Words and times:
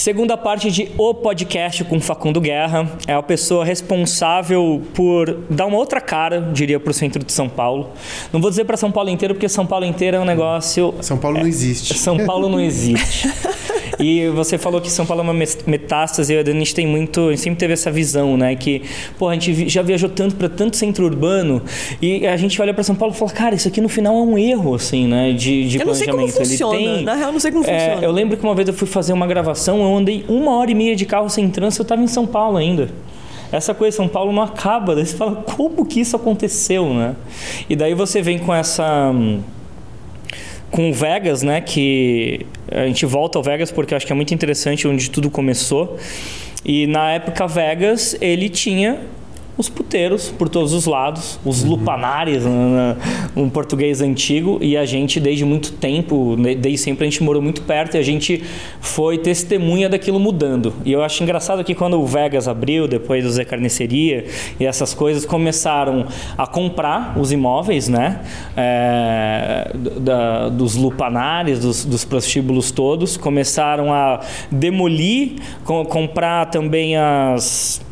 Segunda 0.00 0.34
parte 0.34 0.70
de 0.70 0.90
O 0.96 1.12
Podcast 1.12 1.84
com 1.84 2.00
Facundo 2.00 2.40
Guerra. 2.40 2.90
É 3.06 3.12
a 3.12 3.22
pessoa 3.22 3.66
responsável 3.66 4.80
por 4.94 5.30
dar 5.50 5.66
uma 5.66 5.76
outra 5.76 6.00
cara, 6.00 6.40
diria, 6.40 6.80
para 6.80 6.90
o 6.90 6.94
centro 6.94 7.22
de 7.22 7.30
São 7.30 7.50
Paulo. 7.50 7.90
Não 8.32 8.40
vou 8.40 8.48
dizer 8.48 8.64
para 8.64 8.78
São 8.78 8.90
Paulo 8.90 9.10
inteiro, 9.10 9.34
porque 9.34 9.46
São 9.46 9.66
Paulo 9.66 9.84
inteiro 9.84 10.16
é 10.16 10.20
um 10.20 10.24
negócio. 10.24 10.94
São 11.02 11.18
Paulo 11.18 11.36
é, 11.36 11.40
não 11.42 11.46
existe. 11.46 11.98
São 11.98 12.16
Paulo 12.24 12.48
não 12.48 12.58
existe. 12.64 13.28
E 14.00 14.28
você 14.28 14.56
falou 14.56 14.80
que 14.80 14.90
São 14.90 15.04
Paulo 15.04 15.22
é 15.22 15.24
uma 15.24 15.44
metástase, 15.66 16.32
e 16.32 16.38
a 16.38 16.44
gente 16.44 16.74
tem 16.74 16.86
muito, 16.86 17.28
a 17.28 17.30
gente 17.30 17.40
sempre 17.40 17.58
teve 17.58 17.72
essa 17.72 17.90
visão, 17.90 18.36
né? 18.36 18.56
Que, 18.56 18.82
pô, 19.18 19.28
a 19.28 19.34
gente 19.34 19.68
já 19.68 19.82
viajou 19.82 20.08
tanto 20.08 20.36
para 20.36 20.48
tanto 20.48 20.76
centro 20.76 21.04
urbano 21.04 21.62
e 22.00 22.26
a 22.26 22.36
gente 22.36 22.60
olha 22.60 22.72
para 22.72 22.82
São 22.82 22.94
Paulo 22.94 23.14
e 23.14 23.18
fala, 23.18 23.30
cara, 23.30 23.54
isso 23.54 23.68
aqui 23.68 23.80
no 23.80 23.88
final 23.88 24.14
é 24.16 24.22
um 24.22 24.38
erro, 24.38 24.74
assim, 24.74 25.06
né? 25.06 25.32
De, 25.32 25.68
de 25.68 25.78
eu 25.78 25.86
não. 25.86 25.94
Sei 25.94 26.08
como 26.08 26.26
funciona. 26.28 26.78
Tem, 26.78 27.02
Na 27.02 27.14
real, 27.14 27.32
não 27.32 27.40
sei 27.40 27.50
como 27.50 27.64
é, 27.64 27.66
funciona. 27.66 28.04
Eu 28.04 28.10
lembro 28.10 28.36
que 28.36 28.44
uma 28.44 28.54
vez 28.54 28.66
eu 28.68 28.74
fui 28.74 28.86
fazer 28.86 29.12
uma 29.12 29.26
gravação, 29.26 29.82
eu 29.82 29.96
andei 29.96 30.24
uma 30.28 30.56
hora 30.56 30.70
e 30.70 30.74
meia 30.74 30.96
de 30.96 31.04
carro 31.04 31.28
sem 31.28 31.48
trânsito, 31.50 31.82
eu 31.82 31.84
estava 31.84 32.02
em 32.02 32.06
São 32.06 32.26
Paulo 32.26 32.56
ainda 32.56 32.88
essa 33.52 33.74
coisa 33.74 33.96
São 33.96 34.08
Paulo 34.08 34.32
não 34.32 34.42
acaba. 34.42 34.94
Daí 34.94 35.04
você 35.04 35.16
fala, 35.16 35.36
como 35.36 35.84
que 35.84 36.00
isso 36.00 36.14
aconteceu, 36.14 36.94
né? 36.94 37.16
E 37.68 37.74
daí 37.74 37.94
você 37.94 38.22
vem 38.22 38.38
com 38.38 38.54
essa 38.54 39.12
com 40.70 40.90
o 40.90 40.92
Vegas, 40.94 41.42
né? 41.42 41.60
Que 41.60 42.46
a 42.70 42.86
gente 42.86 43.04
volta 43.06 43.38
ao 43.38 43.42
Vegas 43.42 43.70
porque 43.70 43.94
eu 43.94 43.96
acho 43.96 44.06
que 44.06 44.12
é 44.12 44.16
muito 44.16 44.32
interessante 44.32 44.86
onde 44.86 45.10
tudo 45.10 45.30
começou. 45.30 45.98
E 46.64 46.86
na 46.86 47.12
época 47.12 47.46
Vegas 47.46 48.16
ele 48.20 48.48
tinha 48.48 49.00
os 49.60 49.68
puteiros 49.68 50.30
por 50.30 50.48
todos 50.48 50.72
os 50.72 50.86
lados, 50.86 51.38
os 51.44 51.62
uhum. 51.62 51.70
lupanares, 51.70 52.44
né, 52.44 52.96
um 53.36 53.48
português 53.48 54.00
antigo, 54.00 54.58
e 54.62 54.76
a 54.76 54.86
gente 54.86 55.20
desde 55.20 55.44
muito 55.44 55.72
tempo, 55.72 56.34
né, 56.36 56.54
desde 56.54 56.78
sempre 56.78 57.06
a 57.06 57.10
gente 57.10 57.22
morou 57.22 57.42
muito 57.42 57.62
perto 57.62 57.96
e 57.96 57.98
a 57.98 58.02
gente 58.02 58.42
foi 58.80 59.18
testemunha 59.18 59.88
daquilo 59.88 60.18
mudando. 60.18 60.72
E 60.84 60.92
eu 60.92 61.02
acho 61.02 61.22
engraçado 61.22 61.62
que 61.62 61.74
quando 61.74 62.00
o 62.00 62.06
Vegas 62.06 62.48
abriu, 62.48 62.88
depois 62.88 63.22
do 63.22 63.30
Zé 63.30 63.44
Carniceria 63.44 64.24
e 64.58 64.64
essas 64.64 64.94
coisas, 64.94 65.26
começaram 65.26 66.06
a 66.38 66.46
comprar 66.46 67.18
os 67.18 67.30
imóveis, 67.30 67.88
né, 67.88 68.20
é, 68.56 69.70
da, 70.00 70.48
dos 70.48 70.74
lupanares, 70.74 71.60
dos, 71.60 71.84
dos 71.84 72.04
prostíbulos 72.04 72.70
todos, 72.70 73.16
começaram 73.16 73.92
a 73.92 74.20
demolir, 74.50 75.34
com, 75.64 75.84
comprar 75.84 76.46
também 76.46 76.96
as 76.96 77.82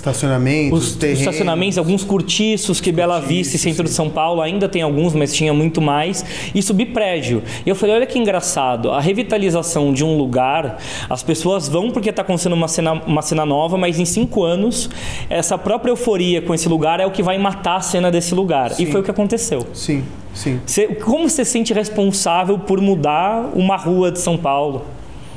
Estacionamentos, 0.00 0.88
os 0.88 0.96
terrenos. 0.96 1.20
estacionamentos, 1.20 1.76
alguns 1.76 2.04
cortiços 2.04 2.80
que 2.80 2.90
Bela 2.90 3.20
Vista 3.20 3.56
e 3.56 3.58
centro 3.58 3.86
sim. 3.86 3.90
de 3.90 3.90
São 3.90 4.08
Paulo 4.08 4.40
ainda 4.40 4.66
tem 4.66 4.80
alguns, 4.80 5.12
mas 5.12 5.34
tinha 5.34 5.52
muito 5.52 5.82
mais, 5.82 6.24
e 6.54 6.62
subir 6.62 6.86
prédio. 6.86 7.42
E 7.66 7.68
eu 7.68 7.76
falei, 7.76 7.96
olha 7.96 8.06
que 8.06 8.18
engraçado, 8.18 8.90
a 8.90 8.98
revitalização 8.98 9.92
de 9.92 10.02
um 10.02 10.16
lugar, 10.16 10.78
as 11.08 11.22
pessoas 11.22 11.68
vão 11.68 11.90
porque 11.90 12.08
está 12.08 12.22
acontecendo 12.22 12.54
uma 12.54 12.66
cena, 12.66 12.94
uma 12.94 13.20
cena 13.20 13.44
nova, 13.44 13.76
mas 13.76 13.98
em 13.98 14.06
cinco 14.06 14.42
anos, 14.42 14.88
essa 15.28 15.58
própria 15.58 15.90
euforia 15.90 16.40
com 16.40 16.54
esse 16.54 16.66
lugar 16.66 16.98
é 16.98 17.04
o 17.04 17.10
que 17.10 17.22
vai 17.22 17.36
matar 17.36 17.76
a 17.76 17.80
cena 17.82 18.10
desse 18.10 18.34
lugar. 18.34 18.70
Sim. 18.72 18.84
E 18.84 18.86
foi 18.86 19.02
o 19.02 19.04
que 19.04 19.10
aconteceu. 19.10 19.66
Sim, 19.74 20.02
sim. 20.32 20.60
Você, 20.64 20.86
como 20.86 21.28
você 21.28 21.44
se 21.44 21.50
sente 21.52 21.74
responsável 21.74 22.58
por 22.58 22.80
mudar 22.80 23.50
uma 23.54 23.76
rua 23.76 24.10
de 24.10 24.18
São 24.18 24.38
Paulo? 24.38 24.86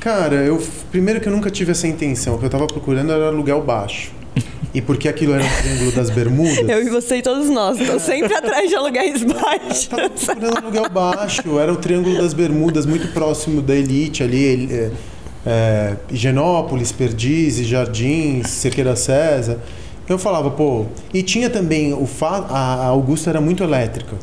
Cara, 0.00 0.36
eu 0.36 0.62
primeiro 0.90 1.20
que 1.20 1.28
eu 1.28 1.32
nunca 1.32 1.50
tive 1.50 1.72
essa 1.72 1.86
intenção, 1.86 2.36
o 2.36 2.38
que 2.38 2.44
eu 2.44 2.48
estava 2.48 2.66
procurando 2.66 3.12
era 3.12 3.28
aluguel 3.28 3.60
baixo. 3.60 4.23
E 4.74 4.82
porque 4.82 5.08
aquilo 5.08 5.32
era 5.34 5.44
um 5.44 5.62
triângulo 5.62 5.92
das 5.92 6.10
Bermudas. 6.10 6.58
Eu 6.68 6.84
e 6.84 6.90
você 6.90 7.18
e 7.18 7.22
todos 7.22 7.48
nós. 7.48 7.80
Estou 7.80 8.00
sempre 8.00 8.34
atrás 8.34 8.68
de 8.68 8.74
aluguéis 8.74 9.22
baixos. 9.24 9.82
Estava 9.82 10.10
procurando 10.10 10.58
aluguel 10.58 10.90
baixo. 10.90 11.58
Era 11.60 11.72
o 11.72 11.76
triângulo 11.76 12.18
das 12.18 12.34
Bermudas, 12.34 12.84
muito 12.84 13.06
próximo 13.12 13.62
da 13.62 13.74
elite 13.74 14.24
ali. 14.24 14.68
É, 14.72 14.90
é, 15.46 15.96
Higienópolis, 16.10 16.90
Perdizes, 16.90 17.68
Jardins, 17.68 18.48
Cerqueira 18.48 18.96
César. 18.96 19.60
Eu 20.08 20.18
falava, 20.18 20.50
pô. 20.50 20.86
E 21.12 21.22
tinha 21.22 21.48
também 21.48 21.94
o 21.94 22.06
fato. 22.06 22.52
A 22.52 22.86
Augusta 22.86 23.30
era 23.30 23.40
muito 23.40 23.62
elétrica. 23.62 24.16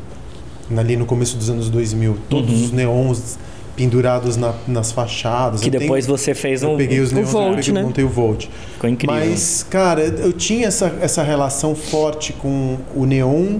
Ali 0.76 0.96
no 0.96 1.06
começo 1.06 1.38
dos 1.38 1.48
anos 1.48 1.70
2000. 1.70 2.18
Todos 2.28 2.52
uhum. 2.52 2.64
os 2.64 2.72
neons 2.72 3.38
pendurados 3.76 4.36
na, 4.36 4.54
nas 4.66 4.92
fachadas. 4.92 5.60
Que 5.60 5.68
eu 5.68 5.72
depois 5.72 6.06
tenho, 6.06 6.16
você 6.16 6.34
fez 6.34 6.62
um. 6.62 6.76
Peguei 6.76 7.00
os 7.00 7.12
neons, 7.12 7.28
o 7.28 7.32
Volt, 7.32 7.68
né? 7.68 7.82
montei 7.82 8.04
o 8.04 8.08
Volt. 8.08 8.46
Ficou 8.74 8.88
incrível. 8.88 9.16
Mas, 9.16 9.66
cara, 9.68 10.02
eu 10.02 10.32
tinha 10.32 10.68
essa, 10.68 10.94
essa 11.00 11.22
relação 11.22 11.74
forte 11.74 12.32
com 12.32 12.78
o 12.94 13.04
neon, 13.04 13.58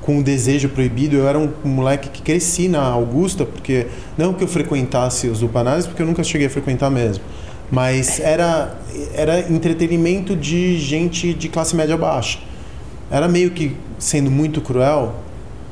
com 0.00 0.18
o 0.18 0.22
desejo 0.22 0.68
proibido. 0.68 1.16
Eu 1.16 1.28
era 1.28 1.38
um, 1.38 1.50
moleque 1.64 2.08
que 2.08 2.22
cresci 2.22 2.68
na 2.68 2.82
Augusta, 2.82 3.44
porque 3.44 3.86
não 4.18 4.34
que 4.34 4.44
eu 4.44 4.48
frequentasse 4.48 5.28
os 5.28 5.40
Lupanários, 5.40 5.86
porque 5.86 6.02
eu 6.02 6.06
nunca 6.06 6.24
cheguei 6.24 6.46
a 6.46 6.50
frequentar 6.50 6.90
mesmo. 6.90 7.22
Mas 7.70 8.20
era, 8.20 8.76
era 9.14 9.40
entretenimento 9.50 10.36
de 10.36 10.76
gente 10.78 11.32
de 11.32 11.48
classe 11.48 11.74
média 11.74 11.96
baixa. 11.96 12.38
Era 13.10 13.28
meio 13.28 13.50
que, 13.50 13.76
sendo 13.98 14.30
muito 14.30 14.60
cruel, 14.60 15.14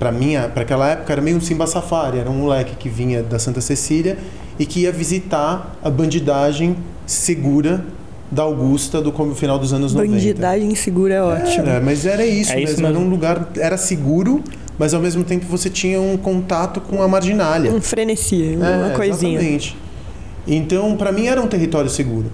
para 0.00 0.10
minha, 0.10 0.48
para 0.48 0.62
aquela 0.62 0.88
época 0.88 1.12
era 1.12 1.20
meio 1.20 1.36
um 1.36 1.40
Simba 1.42 1.66
Safari, 1.66 2.18
era 2.18 2.30
um 2.30 2.38
moleque 2.38 2.74
que 2.74 2.88
vinha 2.88 3.22
da 3.22 3.38
Santa 3.38 3.60
Cecília 3.60 4.16
e 4.58 4.64
que 4.64 4.80
ia 4.80 4.90
visitar 4.90 5.76
a 5.84 5.90
bandidagem 5.90 6.74
segura 7.04 7.84
da 8.30 8.42
Augusta 8.42 9.02
do 9.02 9.12
final 9.34 9.58
dos 9.58 9.74
anos 9.74 9.92
bandidagem 9.92 10.32
90. 10.32 10.40
Bandidagem 10.40 10.74
segura 10.74 11.14
é 11.14 11.22
ótimo. 11.22 11.68
É, 11.68 11.80
mas 11.80 12.06
era 12.06 12.24
isso, 12.24 12.50
é 12.50 12.56
mesmo, 12.56 12.72
isso 12.72 12.82
mesmo, 12.82 12.96
era 12.96 12.98
um 12.98 13.10
lugar 13.10 13.50
era 13.58 13.76
seguro, 13.76 14.42
mas 14.78 14.94
ao 14.94 15.02
mesmo 15.02 15.22
tempo 15.22 15.44
você 15.44 15.68
tinha 15.68 16.00
um 16.00 16.16
contato 16.16 16.80
com 16.80 17.02
a 17.02 17.08
marginália. 17.08 17.70
Um 17.70 17.82
frenesia, 17.82 18.56
uma 18.56 18.92
é, 18.92 18.96
coisinha. 18.96 19.34
Exatamente. 19.34 19.76
Então, 20.46 20.96
para 20.96 21.12
mim 21.12 21.26
era 21.26 21.42
um 21.42 21.46
território 21.46 21.90
seguro. 21.90 22.32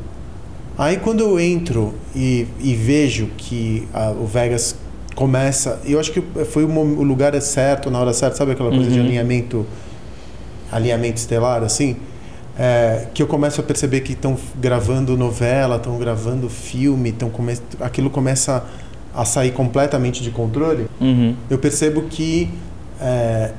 Aí 0.78 0.99
quando 0.99 1.21
eu 1.21 1.41
entro 1.41 1.94
e, 2.15 2.47
e 2.60 2.75
vejo 2.75 3.28
que 3.37 3.88
a, 3.93 4.10
o 4.10 4.25
Vegas 4.25 4.76
começa. 5.16 5.81
Eu 5.84 5.99
acho 5.99 6.12
que 6.12 6.22
foi 6.44 6.62
o 6.62 7.03
lugar 7.03 7.41
certo, 7.41 7.91
na 7.91 7.99
hora 7.99 8.12
certa, 8.12 8.37
sabe 8.37 8.53
aquela 8.53 8.71
coisa 8.71 8.84
uhum. 8.84 8.93
de 8.93 9.00
alinhamento, 9.00 9.66
alinhamento 10.71 11.16
estelar, 11.16 11.65
assim? 11.65 11.97
É, 12.59 13.09
que 13.12 13.22
eu 13.22 13.26
começo 13.26 13.60
a 13.60 13.65
perceber 13.65 14.00
que 14.00 14.12
estão 14.12 14.37
gravando 14.56 15.16
novela, 15.16 15.76
estão 15.76 15.99
gravando 15.99 16.49
filme, 16.49 17.12
tão 17.12 17.28
come... 17.28 17.59
aquilo 17.81 18.09
começa 18.09 18.65
a 19.15 19.25
sair 19.25 19.53
completamente 19.53 20.22
de 20.22 20.31
controle. 20.31 20.87
Uhum. 21.00 21.34
Eu 21.50 21.59
percebo 21.59 22.03
que 22.03 22.50
é, 23.00 23.53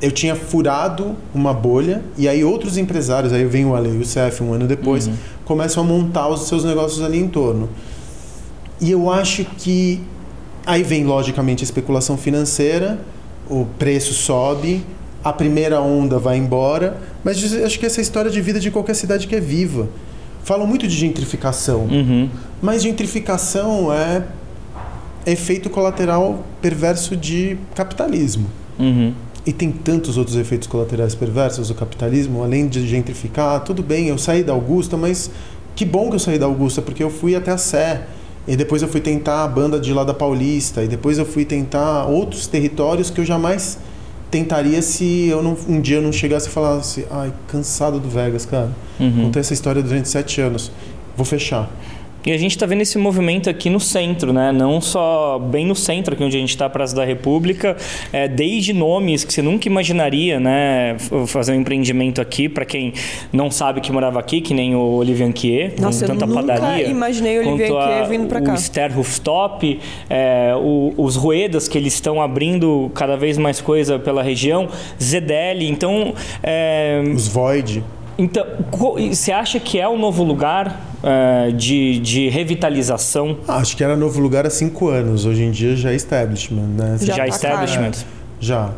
eu 0.00 0.10
tinha 0.10 0.34
furado 0.34 1.14
uma 1.34 1.52
bolha 1.52 2.02
e 2.16 2.26
aí 2.26 2.42
outros 2.42 2.78
empresários, 2.78 3.32
aí 3.32 3.44
vem 3.44 3.66
o 3.66 3.74
Ale 3.74 3.90
e 3.90 3.98
o 3.98 4.02
CF 4.02 4.42
um 4.42 4.54
ano 4.54 4.66
depois, 4.66 5.06
uhum. 5.06 5.14
começam 5.44 5.82
a 5.82 5.86
montar 5.86 6.28
os 6.28 6.48
seus 6.48 6.64
negócios 6.64 7.02
ali 7.02 7.18
em 7.18 7.28
torno. 7.28 7.68
E 8.80 8.90
eu 8.90 9.10
acho 9.10 9.44
que 9.44 10.02
Aí 10.64 10.82
vem, 10.82 11.04
logicamente, 11.04 11.62
a 11.62 11.64
especulação 11.64 12.16
financeira, 12.16 13.00
o 13.48 13.66
preço 13.78 14.14
sobe, 14.14 14.84
a 15.24 15.32
primeira 15.32 15.80
onda 15.80 16.18
vai 16.18 16.36
embora, 16.36 16.98
mas 17.24 17.54
acho 17.54 17.78
que 17.78 17.86
essa 17.86 18.00
é 18.00 18.00
a 18.00 18.02
história 18.02 18.30
de 18.30 18.40
vida 18.40 18.58
de 18.58 18.70
qualquer 18.70 18.94
cidade 18.94 19.26
que 19.26 19.34
é 19.34 19.40
viva. 19.40 19.88
Falam 20.44 20.66
muito 20.66 20.86
de 20.88 20.94
gentrificação, 20.96 21.82
uhum. 21.82 22.28
mas 22.60 22.82
gentrificação 22.82 23.92
é 23.92 24.24
efeito 25.24 25.70
colateral 25.70 26.44
perverso 26.60 27.16
de 27.16 27.56
capitalismo. 27.74 28.46
Uhum. 28.78 29.12
E 29.46 29.52
tem 29.52 29.70
tantos 29.70 30.16
outros 30.16 30.36
efeitos 30.36 30.68
colaterais 30.68 31.14
perversos 31.14 31.68
do 31.68 31.74
capitalismo, 31.74 32.42
além 32.42 32.68
de 32.68 32.86
gentrificar. 32.86 33.60
Tudo 33.60 33.82
bem, 33.82 34.08
eu 34.08 34.18
saí 34.18 34.42
da 34.42 34.52
Augusta, 34.52 34.96
mas 34.96 35.30
que 35.74 35.84
bom 35.84 36.08
que 36.08 36.16
eu 36.16 36.20
saí 36.20 36.38
da 36.38 36.46
Augusta, 36.46 36.82
porque 36.82 37.02
eu 37.02 37.10
fui 37.10 37.34
até 37.34 37.50
a 37.50 37.58
Sé 37.58 38.02
e 38.46 38.56
depois 38.56 38.82
eu 38.82 38.88
fui 38.88 39.00
tentar 39.00 39.44
a 39.44 39.48
banda 39.48 39.78
de 39.78 39.92
lá 39.92 40.02
da 40.04 40.12
Paulista. 40.12 40.82
E 40.82 40.88
depois 40.88 41.18
eu 41.18 41.24
fui 41.24 41.44
tentar 41.44 42.06
outros 42.06 42.46
territórios 42.46 43.10
que 43.10 43.20
eu 43.20 43.24
jamais 43.24 43.78
tentaria 44.30 44.80
se 44.80 45.28
eu 45.28 45.42
não, 45.42 45.56
um 45.68 45.80
dia 45.80 45.96
eu 45.96 46.02
não 46.02 46.10
chegasse 46.10 46.48
e 46.48 46.50
falasse, 46.50 47.06
ai, 47.10 47.32
cansado 47.48 48.00
do 48.00 48.08
Vegas, 48.08 48.46
cara. 48.46 48.70
Uhum. 48.98 49.24
Contei 49.24 49.40
essa 49.40 49.52
história 49.52 49.82
durante 49.82 50.08
sete 50.08 50.40
anos. 50.40 50.72
Vou 51.16 51.26
fechar. 51.26 51.70
E 52.24 52.32
a 52.32 52.38
gente 52.38 52.52
está 52.52 52.66
vendo 52.66 52.82
esse 52.82 52.96
movimento 52.98 53.50
aqui 53.50 53.68
no 53.68 53.80
centro, 53.80 54.32
né? 54.32 54.52
Não 54.52 54.80
só 54.80 55.38
bem 55.38 55.66
no 55.66 55.74
centro, 55.74 56.14
aqui 56.14 56.22
onde 56.22 56.36
a 56.36 56.40
gente 56.40 56.50
está, 56.50 56.68
Praça 56.70 56.94
da 56.94 57.04
República, 57.04 57.76
é, 58.12 58.28
desde 58.28 58.72
nomes 58.72 59.24
que 59.24 59.32
você 59.32 59.42
nunca 59.42 59.68
imaginaria, 59.68 60.38
né? 60.38 60.96
Fazer 61.26 61.52
um 61.52 61.56
empreendimento 61.56 62.20
aqui, 62.20 62.48
para 62.48 62.64
quem 62.64 62.92
não 63.32 63.50
sabe 63.50 63.80
que 63.80 63.90
morava 63.90 64.20
aqui, 64.20 64.40
que 64.40 64.54
nem 64.54 64.74
o 64.74 64.94
Olivier 64.94 65.28
Anquier, 65.28 65.74
Nossa, 65.80 66.06
com 66.06 66.12
tanta 66.12 66.24
eu 66.24 66.28
nunca 66.28 66.54
padaria. 66.54 66.86
imaginei 66.86 67.38
o 67.38 67.48
Olivier 67.48 67.72
Anquier 67.72 68.08
vindo 68.08 68.28
para 68.28 68.40
cá. 68.40 68.54
O 68.54 68.56
Ster 68.56 68.94
Rooftop, 68.94 69.80
é, 70.08 70.54
o, 70.56 70.94
os 70.96 71.16
Ruedas, 71.16 71.66
que 71.66 71.76
eles 71.76 71.94
estão 71.94 72.22
abrindo 72.22 72.90
cada 72.94 73.16
vez 73.16 73.36
mais 73.36 73.60
coisa 73.60 73.98
pela 73.98 74.22
região, 74.22 74.68
ZDL, 75.02 75.64
então... 75.68 76.14
É, 76.42 77.02
os 77.14 77.28
Void. 77.28 77.82
Então, 78.18 78.46
você 78.70 79.32
acha 79.32 79.58
que 79.58 79.78
é 79.78 79.88
um 79.88 79.98
novo 79.98 80.22
lugar 80.22 80.80
uh, 81.02 81.52
de, 81.52 81.98
de 81.98 82.28
revitalização? 82.28 83.38
Ah, 83.48 83.56
acho 83.56 83.76
que 83.76 83.82
era 83.82 83.96
novo 83.96 84.20
lugar 84.20 84.46
há 84.46 84.50
cinco 84.50 84.88
anos. 84.88 85.24
Hoje 85.24 85.42
em 85.42 85.50
dia 85.50 85.74
já 85.76 85.90
é 85.92 85.94
establishment, 85.94 86.68
né? 86.76 86.98
Já, 87.00 87.14
já 87.14 87.16
tá 87.16 87.28
establishment? 87.28 87.92
Já. 88.40 88.70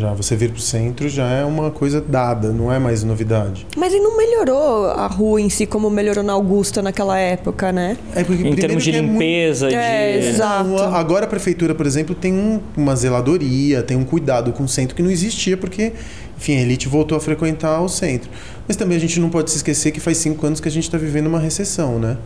Já 0.00 0.14
você 0.14 0.34
vir 0.34 0.50
pro 0.50 0.62
centro 0.62 1.10
já 1.10 1.26
é 1.28 1.44
uma 1.44 1.70
coisa 1.70 2.00
dada, 2.00 2.50
não 2.54 2.72
é 2.72 2.78
mais 2.78 3.04
novidade. 3.04 3.66
Mas 3.76 3.92
e 3.92 4.00
não 4.00 4.16
melhorou 4.16 4.86
a 4.86 5.06
rua 5.06 5.38
em 5.42 5.50
si 5.50 5.66
como 5.66 5.90
melhorou 5.90 6.24
na 6.24 6.32
Augusta 6.32 6.80
naquela 6.80 7.18
época, 7.18 7.70
né? 7.70 7.98
É 8.14 8.24
porque, 8.24 8.48
Em 8.48 8.54
termos 8.56 8.82
de 8.82 8.92
é 8.92 9.02
muito- 9.02 9.12
limpeza, 9.12 9.68
É, 9.70 10.18
de. 10.18 10.26
exato. 10.28 10.70
Não, 10.70 10.78
a- 10.78 10.98
agora 10.98 11.26
a 11.26 11.28
prefeitura, 11.28 11.74
por 11.74 11.84
exemplo, 11.84 12.14
tem 12.14 12.32
um- 12.32 12.60
uma 12.74 12.96
zeladoria, 12.96 13.82
tem 13.82 13.94
um 13.94 14.04
cuidado 14.04 14.52
com 14.52 14.62
o 14.64 14.68
centro 14.68 14.96
que 14.96 15.02
não 15.02 15.10
existia, 15.10 15.54
porque, 15.54 15.92
enfim, 16.38 16.56
a 16.56 16.62
elite 16.62 16.88
voltou 16.88 17.18
a 17.18 17.20
frequentar 17.20 17.82
o 17.82 17.88
centro. 17.88 18.30
Mas 18.66 18.78
também 18.78 18.96
a 18.96 19.00
gente 19.00 19.20
não 19.20 19.28
pode 19.28 19.50
se 19.50 19.58
esquecer 19.58 19.90
que 19.90 20.00
faz 20.00 20.16
cinco 20.16 20.46
anos 20.46 20.60
que 20.60 20.68
a 20.68 20.70
gente 20.72 20.84
está 20.84 20.96
vivendo 20.96 21.26
uma 21.26 21.38
recessão, 21.38 21.98
né? 21.98 22.16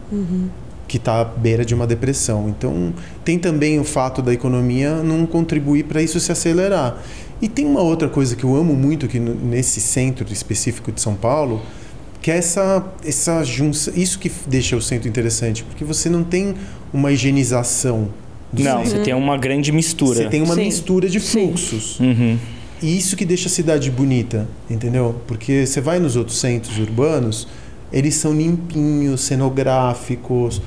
Que 0.87 0.97
está 0.99 1.21
à 1.21 1.25
beira 1.25 1.65
de 1.65 1.75
uma 1.75 1.87
depressão. 1.87 2.49
Então, 2.49 2.93
tem 3.25 3.39
também 3.39 3.79
o 3.81 3.85
fato 3.85 4.21
da 4.21 4.33
economia 4.33 5.03
não 5.03 5.25
contribuir 5.27 5.85
para 5.85 6.03
isso 6.03 6.21
se 6.21 6.31
acelerar. 6.31 7.03
E 7.41 7.49
tem 7.49 7.65
uma 7.67 7.81
outra 7.81 8.09
coisa 8.09 8.37
que 8.37 8.45
eu 8.45 8.55
amo 8.55 8.75
muito 8.75 9.09
no- 9.19 9.35
nesse 9.35 9.81
centro 9.81 10.31
específico 10.33 10.93
de 10.93 11.01
São 11.01 11.15
Paulo, 11.15 11.63
que 12.21 12.31
é 12.31 12.37
essa, 12.37 12.85
essa 13.05 13.43
junção. 13.45 13.93
Isso 13.97 14.19
que 14.19 14.31
deixa 14.47 14.77
o 14.77 14.81
centro 14.83 15.09
interessante, 15.09 15.63
porque 15.65 15.85
você 15.85 16.09
não 16.09 16.23
tem 16.25 16.55
uma 16.93 17.11
higienização 17.13 18.09
do 18.53 18.63
Não, 18.63 18.79
centro. 18.85 18.99
você 18.99 19.05
tem 19.05 19.15
uma 19.15 19.37
grande 19.37 19.73
mistura. 19.73 20.15
Você 20.23 20.29
tem 20.29 20.43
uma 20.43 20.55
Sim. 20.55 20.65
mistura 20.65 21.09
de 21.09 21.19
fluxos. 21.21 21.99
Uhum. 21.99 22.39
E 22.83 22.97
isso 22.99 23.17
que 23.17 23.25
deixa 23.25 23.49
a 23.49 23.51
cidade 23.51 23.91
bonita, 23.91 24.47
entendeu? 24.71 25.17
Porque 25.27 25.67
você 25.67 25.81
vai 25.81 25.99
nos 25.99 26.17
outros 26.17 26.39
centros 26.39 26.79
urbanos, 26.79 27.49
eles 27.93 28.15
são 28.15 28.33
limpinhos, 28.33 29.21
cenográficos. 29.23 30.61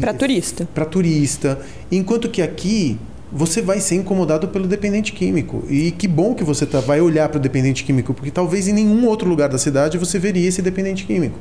Pra 0.00 0.12
turista. 0.12 0.68
Para 0.74 0.84
turista. 0.84 1.58
Enquanto 1.90 2.28
que 2.28 2.42
aqui 2.42 2.98
você 3.32 3.62
vai 3.62 3.78
ser 3.80 3.94
incomodado 3.94 4.48
pelo 4.48 4.66
dependente 4.66 5.12
químico. 5.12 5.62
E 5.68 5.92
que 5.92 6.08
bom 6.08 6.34
que 6.34 6.42
você 6.42 6.66
tá, 6.66 6.80
vai 6.80 7.00
olhar 7.00 7.28
para 7.28 7.38
o 7.38 7.40
dependente 7.40 7.84
químico, 7.84 8.12
porque 8.12 8.30
talvez 8.30 8.66
em 8.66 8.72
nenhum 8.72 9.06
outro 9.06 9.28
lugar 9.28 9.48
da 9.48 9.56
cidade 9.58 9.96
você 9.98 10.18
veria 10.18 10.48
esse 10.48 10.60
dependente 10.60 11.04
químico. 11.06 11.38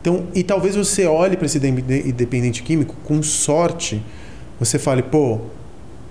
Então, 0.00 0.24
e 0.34 0.44
talvez 0.44 0.76
você 0.76 1.06
olhe 1.06 1.36
para 1.36 1.46
esse 1.46 1.58
de- 1.58 1.72
de- 1.82 2.12
dependente 2.12 2.62
químico 2.62 2.94
com 3.04 3.20
sorte, 3.22 4.00
você 4.60 4.78
fale, 4.78 5.02
pô, 5.02 5.38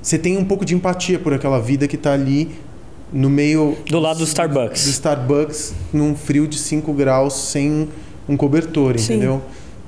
você 0.02 0.18
tem 0.18 0.36
um 0.38 0.44
pouco 0.44 0.66
de 0.66 0.76
empatia 0.76 1.18
por 1.18 1.34
aquela 1.34 1.60
vida 1.62 1.88
que 1.88 1.96
está 1.96 2.12
ali 2.12 2.50
no 3.14 3.30
meio 3.30 3.78
Do 3.90 4.00
lado 4.00 4.18
do 4.18 4.24
Starbucks. 4.26 4.84
do 4.84 4.90
Starbucks 4.90 5.74
num 5.94 6.16
frio 6.16 6.48
de 6.48 6.58
5 6.58 6.92
graus 6.92 7.34
sem 7.36 7.88
um 8.28 8.38
cobertor, 8.38 8.98
Sim. 8.98 9.16
entendeu? 9.16 9.42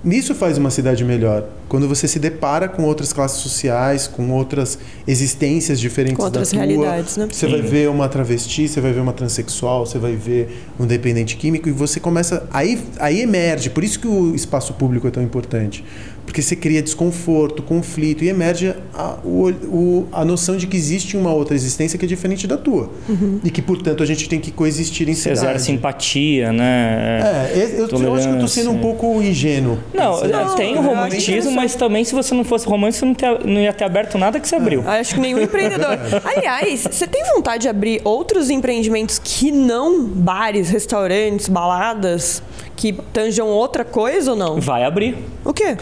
Nisso 0.03 0.35
faz 0.35 0.57
uma 0.57 0.69
cidade 0.69 1.03
melhor. 1.03 1.45
Quando 1.67 1.87
você 1.87 2.07
se 2.07 2.19
depara 2.19 2.67
com 2.67 2.83
outras 2.83 3.11
classes 3.11 3.39
sociais, 3.39 4.07
com 4.07 4.29
outras 4.31 4.77
existências 5.07 5.79
diferentes 5.79 6.17
Com 6.17 6.23
outras 6.23 6.51
da 6.51 6.57
tua, 6.57 6.65
realidades, 6.67 7.17
né? 7.17 7.27
Você 7.31 7.45
Sim. 7.47 7.51
vai 7.53 7.61
ver 7.61 7.89
uma 7.89 8.07
travesti, 8.07 8.67
você 8.67 8.79
vai 8.81 8.91
ver 8.93 8.99
uma 8.99 9.13
transexual, 9.13 9.85
você 9.85 9.97
vai 9.97 10.13
ver 10.15 10.63
um 10.79 10.85
dependente 10.85 11.35
químico 11.37 11.67
e 11.67 11.71
você 11.71 11.99
começa 11.99 12.47
aí 12.51 12.79
aí 12.99 13.21
emerge. 13.21 13.69
Por 13.69 13.83
isso 13.83 13.99
que 13.99 14.07
o 14.07 14.35
espaço 14.35 14.73
público 14.73 15.07
é 15.07 15.11
tão 15.11 15.23
importante, 15.23 15.83
porque 16.25 16.41
você 16.41 16.55
cria 16.55 16.81
desconforto, 16.81 17.63
conflito 17.63 18.23
e 18.23 18.29
emerge 18.29 18.73
a, 18.93 19.17
o, 19.23 19.49
o- 19.49 20.07
a 20.11 20.23
noção 20.25 20.57
de 20.57 20.67
que 20.67 20.75
existe 20.77 21.15
uma 21.17 21.33
outra 21.33 21.55
existência 21.55 21.97
que 21.97 22.05
é 22.05 22.07
diferente 22.07 22.45
da 22.47 22.57
tua 22.57 22.89
Uhum. 23.09 23.39
e 23.43 23.49
que 23.49 23.61
portanto 23.61 24.03
a 24.03 24.05
gente 24.05 24.27
tem 24.29 24.39
que 24.39 24.51
coexistir 24.51 25.07
em 25.09 25.13
Você 25.15 25.21
cidade. 25.35 25.39
exerce 25.39 25.71
empatia, 25.71 26.51
né? 26.51 27.21
É, 27.55 27.75
eu, 27.77 27.87
eu, 27.87 28.15
acho 28.15 28.27
que 28.27 28.35
eu 28.35 28.39
tô 28.39 28.47
sendo 28.47 28.71
um 28.71 28.79
pouco 28.79 29.21
ingênuo. 29.21 29.77
Não, 29.93 30.21
nisso. 30.23 30.55
tem 30.55 30.75
romantismo. 30.75 31.54
Mas 31.55 31.75
também 31.75 32.03
se 32.03 32.13
você 32.13 32.33
não 32.35 32.43
fosse 32.43 32.67
romântico, 32.67 32.99
você 32.99 33.05
não, 33.05 33.13
ter- 33.13 33.45
não 33.45 33.61
ia 33.61 33.73
ter 33.73 33.83
aberto 33.83 34.17
nada 34.17 34.39
que 34.39 34.47
você 34.47 34.55
abriu. 34.55 34.83
Acho 34.87 35.15
que 35.15 35.21
nenhum 35.21 35.39
empreendedor. 35.41 35.97
Aliás, 36.23 36.87
você 36.89 37.07
tem 37.07 37.23
vontade 37.33 37.63
de 37.63 37.69
abrir 37.69 38.01
outros 38.03 38.49
empreendimentos 38.49 39.19
que 39.23 39.51
não 39.51 40.05
bares, 40.05 40.69
restaurantes, 40.69 41.47
baladas, 41.47 42.41
que 42.75 42.93
tanjam 43.13 43.47
outra 43.47 43.83
coisa 43.85 44.31
ou 44.31 44.37
não? 44.37 44.59
Vai 44.59 44.83
abrir 44.83 45.17
O 45.43 45.53
quê? 45.53 45.77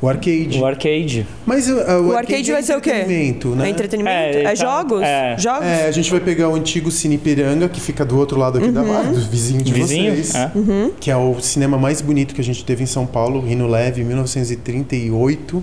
O 0.00 0.08
arcade. 0.08 0.58
o 0.60 0.66
arcade. 0.66 1.26
Mas 1.46 1.68
uh, 1.70 1.72
o, 2.02 2.08
O 2.08 2.16
arcade 2.16 2.50
vai 2.52 2.60
é 2.60 2.62
ser 2.62 2.76
o 2.76 2.80
quê? 2.82 2.90
entretenimento, 2.90 3.48
Né? 3.50 3.66
É 3.66 3.70
entretenimento? 3.70 4.16
É, 4.36 4.40
É, 4.40 4.42
tá- 4.44 4.54
jogos? 4.54 5.02
é. 5.02 5.36
Jogos? 5.38 5.64
É, 5.66 5.86
a 5.86 5.90
gente 5.90 6.10
vai 6.10 6.20
pegar 6.20 6.48
o 6.50 6.54
antigo 6.54 6.90
Cine 6.90 7.16
Piranga, 7.16 7.66
que 7.68 7.80
fica 7.80 8.04
do 8.04 8.18
outro 8.18 8.38
lado 8.38 8.58
aqui 8.58 8.70
da 8.70 8.82
barra, 8.82 9.10
do 9.12 9.20
vizinho 9.20 9.62
de 9.62 9.72
Vizinho? 9.72 10.12
vocês. 10.14 10.34
É. 10.34 10.50
Que 11.00 11.10
é 11.10 11.16
o 11.16 11.40
cinema 11.40 11.78
mais 11.78 12.02
bonito 12.02 12.34
que 12.34 12.40
a 12.42 12.44
gente 12.44 12.62
teve 12.64 12.82
em 12.82 12.86
São 12.86 13.06
Paulo, 13.06 13.40
Rino 13.40 13.66
Leve, 13.66 14.02
em 14.02 14.04
1938. 14.04 15.62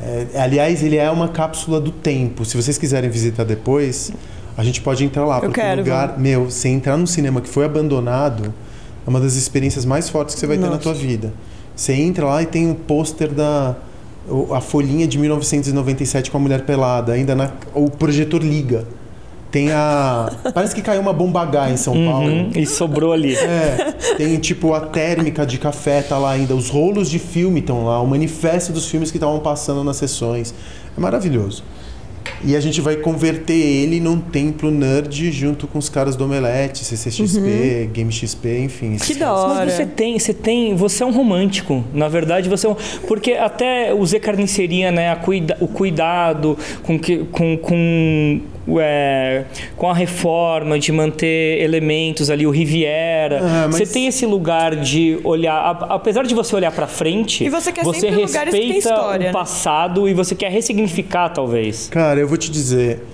É, 0.00 0.26
aliás, 0.40 0.82
ele 0.82 0.96
é 0.96 1.10
uma 1.10 1.28
cápsula 1.28 1.80
do 1.80 1.90
tempo. 1.90 2.44
Se 2.44 2.56
vocês 2.56 2.78
quiserem 2.78 3.10
visitar 3.10 3.44
depois, 3.44 4.12
a 4.56 4.62
gente 4.64 4.80
pode 4.80 5.04
entrar 5.04 5.24
lá. 5.24 5.40
porque 5.40 5.60
quero, 5.60 5.80
lugar, 5.80 6.18
meu, 6.18 6.46
você 6.50 6.68
entrar 6.68 6.96
num 6.96 7.06
cinema 7.06 7.40
que 7.40 7.48
foi 7.48 7.64
abandonado 7.64 8.52
é 9.06 9.10
uma 9.10 9.20
das 9.20 9.34
experiências 9.34 9.84
mais 9.84 10.08
fortes 10.08 10.34
que 10.34 10.40
você 10.40 10.46
vai 10.46 10.56
ter 10.56 10.62
na 10.62 10.70
Nossa. 10.70 10.82
tua 10.82 10.94
vida. 10.94 11.32
Você 11.78 11.92
entra 11.92 12.26
lá 12.26 12.42
e 12.42 12.46
tem 12.46 12.66
um 12.66 12.74
pôster 12.74 13.32
da 13.32 13.76
o- 14.28 14.52
a 14.52 14.60
folhinha 14.60 15.06
de 15.06 15.16
1997 15.16 16.28
com 16.30 16.36
a 16.36 16.40
mulher 16.40 16.62
pelada, 16.62 17.12
ainda 17.12 17.36
na 17.36 17.52
o 17.72 17.88
projetor 17.88 18.42
liga. 18.42 18.84
Tem 19.50 19.70
a 19.72 20.28
parece 20.52 20.74
que 20.74 20.82
caiu 20.82 21.00
uma 21.00 21.12
bomba 21.12 21.40
H 21.42 21.70
em 21.70 21.76
São 21.76 21.94
Paulo. 22.04 22.28
Uhum, 22.28 22.50
e 22.54 22.66
sobrou 22.66 23.12
ali. 23.12 23.34
É, 23.34 23.94
tem 24.16 24.36
tipo 24.38 24.74
a 24.74 24.80
térmica 24.80 25.46
de 25.46 25.56
café 25.56 26.02
tá 26.02 26.18
lá 26.18 26.32
ainda, 26.32 26.54
os 26.54 26.68
rolos 26.68 27.08
de 27.08 27.18
filme 27.20 27.60
estão 27.60 27.84
lá, 27.86 28.02
o 28.02 28.06
manifesto 28.06 28.72
dos 28.72 28.86
filmes 28.90 29.10
que 29.12 29.16
estavam 29.16 29.38
passando 29.38 29.82
nas 29.84 29.96
sessões. 29.96 30.52
É 30.96 31.00
maravilhoso. 31.00 31.62
E 32.44 32.54
a 32.54 32.60
gente 32.60 32.80
vai 32.80 32.96
converter 32.96 33.54
ele 33.54 33.98
num 34.00 34.20
templo 34.20 34.70
nerd 34.70 35.30
junto 35.32 35.66
com 35.66 35.78
os 35.78 35.88
caras 35.88 36.14
do 36.16 36.24
Omelete, 36.24 36.84
CCXP, 36.84 37.90
Game 37.92 38.12
XP, 38.12 38.60
enfim. 38.60 38.96
Que 38.96 39.14
da 39.14 39.32
hora. 39.32 39.64
Mas 39.64 39.72
você 39.74 39.86
tem, 39.86 40.18
você 40.18 40.32
tem, 40.32 40.74
você 40.76 41.02
é 41.02 41.06
um 41.06 41.10
romântico. 41.12 41.84
Na 41.92 42.08
verdade, 42.08 42.48
você 42.48 42.66
é 42.66 42.70
um, 42.70 42.76
porque 43.06 43.32
até 43.32 43.92
o 43.92 44.04
Zé 44.06 44.18
Carniceria, 44.20 44.90
né, 44.92 45.10
a 45.10 45.16
cuida, 45.16 45.56
o 45.60 45.66
cuidado 45.66 46.56
com 46.84 46.98
que, 46.98 47.18
com, 47.32 47.56
com, 47.58 48.40
é, 48.80 49.44
com 49.76 49.88
a 49.90 49.94
reforma 49.94 50.78
de 50.78 50.92
manter 50.92 51.60
elementos 51.62 52.30
ali, 52.30 52.46
o 52.46 52.50
Riviera. 52.50 53.40
Ah, 53.42 53.66
mas- 53.66 53.76
Você 53.76 53.86
tem 53.86 54.06
esse 54.06 54.24
lugar 54.26 54.76
de 54.76 55.18
olhar, 55.24 55.54
a- 55.54 55.94
apesar 55.94 56.24
de 56.24 56.34
você 56.34 56.54
olhar 56.54 56.70
para 56.72 56.86
frente, 56.86 57.44
E 57.44 57.48
você 57.48 57.72
quer 57.72 57.84
você 57.84 58.10
respeita 58.10 58.78
história, 58.78 59.24
né? 59.24 59.30
o 59.30 59.32
passado 59.32 60.08
e 60.08 60.14
você 60.14 60.34
quer 60.34 60.50
ressignificar 60.50 61.30
talvez. 61.30 61.88
Cara, 61.88 62.07
eu 62.16 62.28
vou 62.28 62.38
te 62.38 62.50
dizer, 62.50 63.04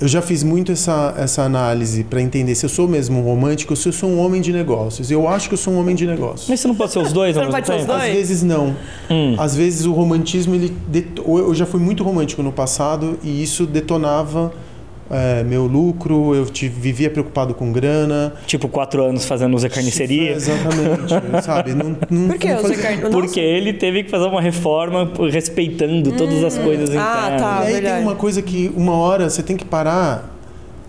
eu 0.00 0.08
já 0.08 0.20
fiz 0.20 0.42
muito 0.42 0.72
essa, 0.72 1.14
essa 1.16 1.42
análise 1.42 2.02
para 2.02 2.20
entender 2.20 2.56
se 2.56 2.66
eu 2.66 2.68
sou 2.68 2.88
mesmo 2.88 3.20
um 3.20 3.22
romântico 3.22 3.72
ou 3.72 3.76
se 3.76 3.88
eu 3.88 3.92
sou 3.92 4.10
um 4.10 4.18
homem 4.18 4.40
de 4.40 4.52
negócios. 4.52 5.12
Eu 5.12 5.28
acho 5.28 5.48
que 5.48 5.54
eu 5.54 5.58
sou 5.58 5.72
um 5.72 5.78
homem 5.78 5.94
de 5.94 6.04
negócios. 6.04 6.48
Mas 6.48 6.58
você 6.58 6.66
não 6.66 6.74
pode 6.74 6.92
ser 6.92 6.98
os 6.98 7.12
dois 7.12 7.36
Você 7.36 7.44
não 7.44 7.52
pode 7.52 7.66
ser 7.66 7.76
os 7.76 7.84
dois? 7.84 8.02
Às 8.02 8.08
vezes 8.08 8.42
não. 8.42 8.74
Hum. 9.08 9.36
Às 9.38 9.54
vezes 9.54 9.86
o 9.86 9.92
romantismo 9.92 10.56
ele 10.56 10.74
ou 11.24 11.38
eu 11.38 11.54
já 11.54 11.64
fui 11.64 11.78
muito 11.78 12.02
romântico 12.02 12.42
no 12.42 12.50
passado 12.50 13.16
e 13.22 13.42
isso 13.42 13.64
detonava 13.64 14.52
é, 15.10 15.42
meu 15.42 15.66
lucro. 15.66 16.34
Eu 16.34 16.46
te, 16.46 16.68
vivia 16.68 17.10
preocupado 17.10 17.54
com 17.54 17.72
grana. 17.72 18.32
Tipo, 18.46 18.68
quatro 18.68 19.04
anos 19.04 19.24
fazendo 19.24 19.54
o 19.54 19.58
Zé 19.58 19.68
Carniceria. 19.68 20.32
Exatamente, 20.36 21.42
sabe? 21.44 21.74
Não, 21.74 21.96
não, 22.10 22.28
Por 22.28 22.38
que 22.38 22.48
não 22.48 22.58
o 22.58 22.62
fazia-? 22.62 23.10
Porque 23.10 23.40
ele 23.40 23.72
teve 23.72 24.04
que 24.04 24.10
fazer 24.10 24.26
uma 24.26 24.40
reforma 24.40 25.10
respeitando 25.30 26.12
todas 26.12 26.42
as 26.44 26.58
coisas 26.58 26.90
Ah, 26.90 26.92
internas. 27.30 27.40
tá. 27.40 27.60
e 27.62 27.66
aí 27.66 27.72
verdade. 27.74 27.94
tem 27.96 28.02
uma 28.04 28.14
coisa 28.16 28.40
que 28.42 28.70
uma 28.76 28.92
hora 28.96 29.28
você 29.28 29.42
tem 29.42 29.56
que 29.56 29.64
parar 29.64 30.30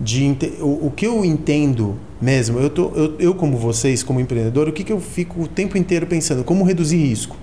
de 0.00 0.24
ente- 0.24 0.52
o, 0.60 0.86
o 0.86 0.92
que 0.94 1.06
eu 1.06 1.24
entendo 1.24 1.96
mesmo. 2.20 2.58
Eu, 2.58 2.70
tô, 2.70 2.90
eu, 2.94 3.14
eu 3.18 3.34
como 3.34 3.56
vocês, 3.56 4.02
como 4.02 4.18
empreendedor, 4.20 4.68
o 4.68 4.72
que, 4.72 4.82
que 4.82 4.92
eu 4.92 5.00
fico 5.00 5.42
o 5.42 5.46
tempo 5.48 5.76
inteiro 5.78 6.06
pensando? 6.06 6.42
Como 6.42 6.64
reduzir 6.64 6.96
risco? 6.96 7.36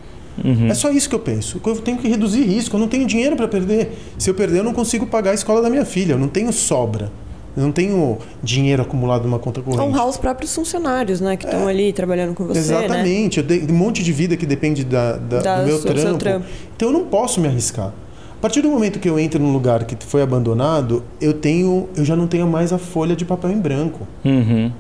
Uhum. 0.44 0.68
É 0.68 0.74
só 0.74 0.90
isso 0.92 1.10
que 1.10 1.16
eu 1.16 1.20
penso. 1.20 1.60
Eu 1.66 1.76
tenho 1.78 1.98
que 1.98 2.08
reduzir 2.08 2.44
risco. 2.44 2.76
Eu 2.76 2.80
não 2.80 2.88
tenho 2.88 3.06
dinheiro 3.06 3.36
para 3.36 3.48
perder. 3.48 3.98
Se 4.18 4.30
eu 4.30 4.34
perder, 4.34 4.60
eu 4.60 4.64
não 4.64 4.74
consigo 4.74 5.06
pagar 5.08 5.32
a 5.32 5.34
escola 5.34 5.62
da 5.62 5.70
minha 5.70 5.86
filha. 5.86 6.14
Eu 6.14 6.20
não 6.20 6.28
tenho 6.28 6.52
sobra. 6.54 7.12
Eu 7.56 7.64
não 7.64 7.72
tenho 7.72 8.18
dinheiro 8.42 8.82
acumulado 8.82 9.24
numa 9.24 9.38
conta 9.38 9.62
corrente. 9.62 9.82
Honrar 9.84 10.08
os 10.08 10.16
próprios 10.16 10.56
funcionários, 10.56 11.20
né? 11.20 11.36
Que 11.36 11.46
estão 11.46 11.68
ali 11.68 11.92
trabalhando 11.92 12.34
com 12.34 12.46
você, 12.46 12.60
né? 12.74 12.86
Exatamente. 12.86 13.40
Eu 13.40 13.46
tenho 13.46 13.70
um 13.70 13.76
monte 13.76 14.02
de 14.02 14.14
vida 14.14 14.38
que 14.38 14.46
depende 14.46 14.86
da, 14.86 15.18
da- 15.18 15.40
Da 15.42 15.60
do 15.60 15.68
meu 15.68 15.78
seu 15.80 15.94
trampo. 15.94 16.18
trampo. 16.18 16.46
Então 16.78 16.88
eu 16.90 16.94
não 16.94 17.06
posso 17.08 17.42
me 17.42 17.48
arriscar. 17.50 17.88
A 17.88 18.42
partir 18.42 18.62
do 18.62 18.70
momento 18.70 19.00
que 19.00 19.08
eu 19.10 19.20
entro 19.20 19.40
num 19.40 19.52
lugar 19.52 19.84
que 19.84 19.96
foi 20.06 20.22
abandonado, 20.22 21.04
eu 21.20 21.34
tenho, 21.34 21.90
eu 21.96 22.06
já 22.06 22.16
não 22.16 22.26
tenho 22.26 22.48
mais 22.48 22.72
a 22.72 22.78
folha 22.78 23.16
de 23.18 23.26
papel 23.26 23.52
em 23.52 23.60
branco. 23.60 24.08
Uhum. 24.26 24.72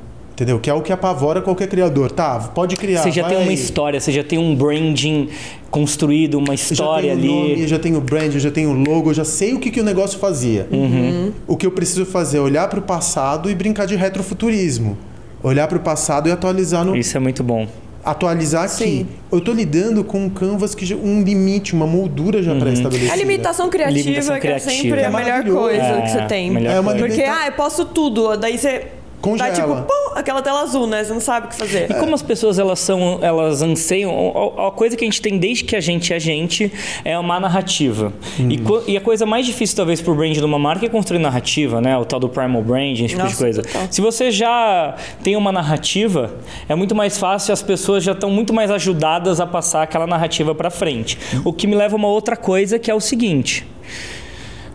Entendeu? 0.41 0.59
Que 0.59 0.71
é 0.71 0.73
o 0.73 0.81
que 0.81 0.91
apavora 0.91 1.39
qualquer 1.39 1.67
criador. 1.67 2.09
Tá, 2.11 2.39
pode 2.39 2.75
criar. 2.75 3.03
Você 3.03 3.11
já 3.11 3.21
vai 3.21 3.31
tem 3.35 3.41
uma 3.43 3.49
aí. 3.49 3.53
história, 3.53 3.99
você 3.99 4.11
já 4.11 4.23
tem 4.23 4.39
um 4.39 4.55
branding 4.55 5.29
construído, 5.69 6.39
uma 6.39 6.53
Eu 6.53 6.57
já 6.57 6.63
história 6.71 7.15
tenho 7.15 7.19
ali. 7.19 7.27
nome, 7.49 7.61
eu 7.61 7.67
já 7.67 7.77
tenho 7.77 8.01
brand, 8.01 8.33
eu 8.33 8.39
já 8.39 8.49
tenho 8.49 8.73
logo, 8.73 9.11
eu 9.11 9.13
já 9.13 9.23
sei 9.23 9.53
o 9.53 9.59
que, 9.59 9.69
que 9.69 9.79
o 9.79 9.83
negócio 9.83 10.17
fazia. 10.17 10.67
Uhum. 10.71 11.31
O 11.47 11.55
que 11.55 11.67
eu 11.67 11.69
preciso 11.71 12.07
fazer 12.07 12.39
é 12.39 12.41
olhar 12.41 12.67
para 12.69 12.79
o 12.79 12.81
passado 12.81 13.51
e 13.51 13.55
brincar 13.55 13.85
de 13.85 13.95
retrofuturismo. 13.95 14.97
Olhar 15.43 15.67
para 15.67 15.77
o 15.77 15.81
passado 15.81 16.27
e 16.27 16.31
atualizar 16.31 16.83
no. 16.83 16.95
Isso 16.95 17.15
é 17.15 17.19
muito 17.19 17.43
bom. 17.43 17.67
atualizar 18.03 18.63
aqui. 18.63 18.73
Sim. 18.73 19.07
Eu 19.31 19.39
tô 19.41 19.51
lidando 19.53 20.03
com 20.03 20.25
um 20.25 20.29
canvas 20.29 20.73
que 20.73 20.87
já, 20.87 20.95
um 20.95 21.21
limite, 21.21 21.73
uma 21.73 21.85
moldura 21.85 22.41
já 22.41 22.55
pré-estabelecida. 22.55 23.13
A 23.13 23.15
limitação 23.15 23.69
criativa, 23.69 23.99
Limitação 23.99 24.33
que 24.33 24.37
é 24.39 24.41
criativa. 24.41 24.71
sempre 24.71 25.01
É 25.01 25.05
a 25.05 25.11
melhor 25.11 25.43
coisa 25.45 25.81
É, 25.83 26.01
que 26.01 26.09
você 26.09 26.21
tem. 26.25 26.49
melhor 26.49 26.73
É 26.73 26.79
uma 26.79 26.93
coisa. 26.93 27.07
Porque, 27.07 27.21
ah, 27.23 27.45
eu 27.45 27.51
posso 27.53 27.85
tudo. 27.85 28.35
Daí 28.37 28.57
você 28.57 28.87
Congela. 29.21 29.49
dá 29.49 29.55
tipo, 29.55 29.75
pum, 29.83 30.11
aquela 30.15 30.41
tela 30.41 30.61
azul, 30.61 30.87
né? 30.87 31.03
Você 31.03 31.13
não 31.13 31.19
sabe 31.21 31.45
o 31.47 31.49
que 31.49 31.55
fazer. 31.55 31.89
E 31.91 31.93
como 31.95 32.15
as 32.15 32.21
pessoas 32.21 32.57
elas 32.59 32.79
são, 32.79 33.19
elas 33.21 33.61
anseiam, 33.61 34.53
a, 34.57 34.67
a 34.67 34.71
coisa 34.71 34.97
que 34.97 35.03
a 35.03 35.07
gente 35.07 35.21
tem 35.21 35.37
desde 35.37 35.63
que 35.63 35.75
a 35.75 35.79
gente 35.79 36.13
é 36.13 36.19
gente 36.19 36.71
é 37.05 37.17
uma 37.17 37.39
narrativa. 37.39 38.11
E, 38.49 38.57
co- 38.57 38.83
e 38.87 38.97
a 38.97 39.01
coisa 39.01 39.25
mais 39.25 39.45
difícil 39.45 39.75
talvez 39.75 40.01
pro 40.01 40.15
brand 40.15 40.33
de 40.33 40.43
uma 40.43 40.57
marca 40.59 40.85
é 40.85 40.89
construir 40.89 41.19
narrativa, 41.19 41.79
né? 41.79 41.97
O 41.97 42.03
tal 42.05 42.19
do 42.19 42.27
primal 42.29 42.61
brand, 42.61 42.93
esse 42.93 43.07
tipo 43.09 43.17
de 43.19 43.23
Nossa, 43.23 43.37
coisa. 43.37 43.61
total. 43.61 43.87
Se 43.91 44.01
você 44.01 44.31
já 44.31 44.95
tem 45.23 45.35
uma 45.35 45.51
narrativa, 45.51 46.33
é 46.67 46.75
muito 46.75 46.95
mais 46.95 47.17
fácil, 47.17 47.53
as 47.53 47.61
pessoas 47.61 48.03
já 48.03 48.13
estão 48.13 48.29
muito 48.29 48.53
mais 48.53 48.71
ajudadas 48.71 49.39
a 49.39 49.45
passar 49.45 49.83
aquela 49.83 50.07
narrativa 50.07 50.55
para 50.55 50.69
frente. 50.69 51.17
O 51.45 51.53
que 51.53 51.67
me 51.67 51.75
leva 51.75 51.95
a 51.95 51.97
uma 51.97 52.07
outra 52.07 52.35
coisa 52.35 52.79
que 52.79 52.89
é 52.89 52.95
o 52.95 52.99
seguinte: 52.99 53.65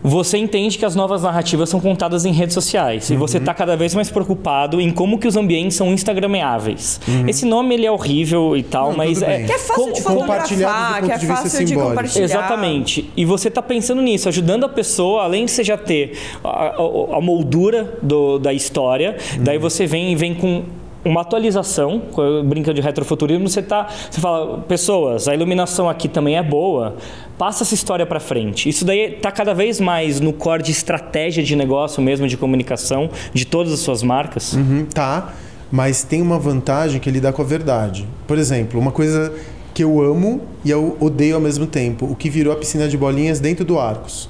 você 0.07 0.37
entende 0.37 0.77
que 0.77 0.85
as 0.85 0.95
novas 0.95 1.23
narrativas 1.23 1.69
são 1.69 1.79
contadas 1.79 2.25
em 2.25 2.31
redes 2.31 2.53
sociais 2.53 3.09
e 3.09 3.13
Uhum. 3.13 3.19
você 3.19 3.37
está 3.37 3.53
cada 3.53 3.75
vez 3.75 3.93
mais 3.95 4.09
preocupado 4.09 4.79
em 4.79 4.89
como 4.91 5.17
que 5.19 5.27
os 5.27 5.35
ambientes 5.35 5.75
são 5.77 5.91
instagrameáveis. 5.93 6.99
Esse 7.27 7.45
nome 7.45 7.75
ele 7.75 7.85
é 7.85 7.91
horrível 7.91 8.55
e 8.55 8.63
tal, 8.63 8.85
Uhum. 8.85 8.89
Não, 8.91 8.97
mas 8.97 9.21
é. 9.21 9.43
Que 9.43 9.51
é 9.51 9.57
fácil 9.57 9.93
de 9.93 10.01
co- 10.03 10.15
compartilhar 10.15 11.01
que 11.03 11.11
é 11.11 11.17
de 11.17 11.25
fácil 11.27 11.65
de 11.65 11.75
compartilhar. 11.75 12.23
Exatamente. 12.25 13.09
E 13.15 13.25
você 13.25 13.47
está 13.47 13.61
pensando 13.61 14.01
nisso, 14.01 14.27
ajudando 14.29 14.63
a 14.65 14.69
pessoa, 14.69 15.23
além 15.23 15.45
de 15.45 15.51
você 15.51 15.63
já 15.63 15.77
ter 15.77 16.17
a, 16.43 16.47
a- 16.49 17.17
a 17.17 17.21
moldura 17.21 17.97
do- 18.01 18.39
da 18.39 18.53
história, 18.53 19.17
daí 19.39 19.57
você 19.57 19.85
vem 19.85 20.15
vem 20.15 20.33
com 20.33 20.63
uma 21.07 21.21
atualização, 21.21 22.01
brincando 22.45 22.75
de 22.75 22.81
retrofuturismo, 22.81 23.47
você 23.47 23.61
tá, 23.61 23.87
você 24.09 24.19
fala, 24.19 24.59
pessoas, 24.59 25.27
a 25.27 25.33
iluminação 25.33 25.89
aqui 25.89 26.07
também 26.07 26.37
é 26.37 26.43
boa, 26.43 26.95
passa 27.37 27.63
essa 27.63 27.73
história 27.73 28.05
para 28.05 28.19
frente. 28.19 28.67
Isso 28.67 28.83
daí 28.83 29.11
tá 29.11 29.31
cada 29.31 29.53
vez 29.53 29.79
mais 29.79 30.19
no 30.19 30.33
core 30.33 30.63
de 30.63 30.71
estratégia 30.71 31.43
de 31.43 31.55
negócio 31.55 32.01
mesmo, 32.01 32.27
de 32.27 32.35
comunicação 32.35 33.09
de 33.33 33.45
todas 33.45 33.71
as 33.71 33.79
suas 33.79 34.03
marcas. 34.03 34.53
Uhum, 34.53 34.85
tá, 34.85 35.33
mas 35.71 36.03
tem 36.03 36.21
uma 36.21 36.37
vantagem 36.37 36.99
que 36.99 37.09
ele 37.09 37.21
dá 37.21 37.31
com 37.31 37.41
a 37.41 37.45
verdade. 37.45 38.05
Por 38.27 38.37
exemplo, 38.37 38.79
uma 38.79 38.91
coisa 38.91 39.33
que 39.73 39.83
eu 39.83 40.01
amo 40.01 40.41
e 40.65 40.71
eu 40.71 40.97
odeio 40.99 41.35
ao 41.35 41.41
mesmo 41.41 41.67
tempo, 41.67 42.05
o 42.05 42.15
que 42.15 42.29
virou 42.29 42.51
a 42.51 42.55
piscina 42.55 42.87
de 42.87 42.97
bolinhas 42.97 43.39
dentro 43.39 43.63
do 43.63 43.79
Arcos. 43.79 44.29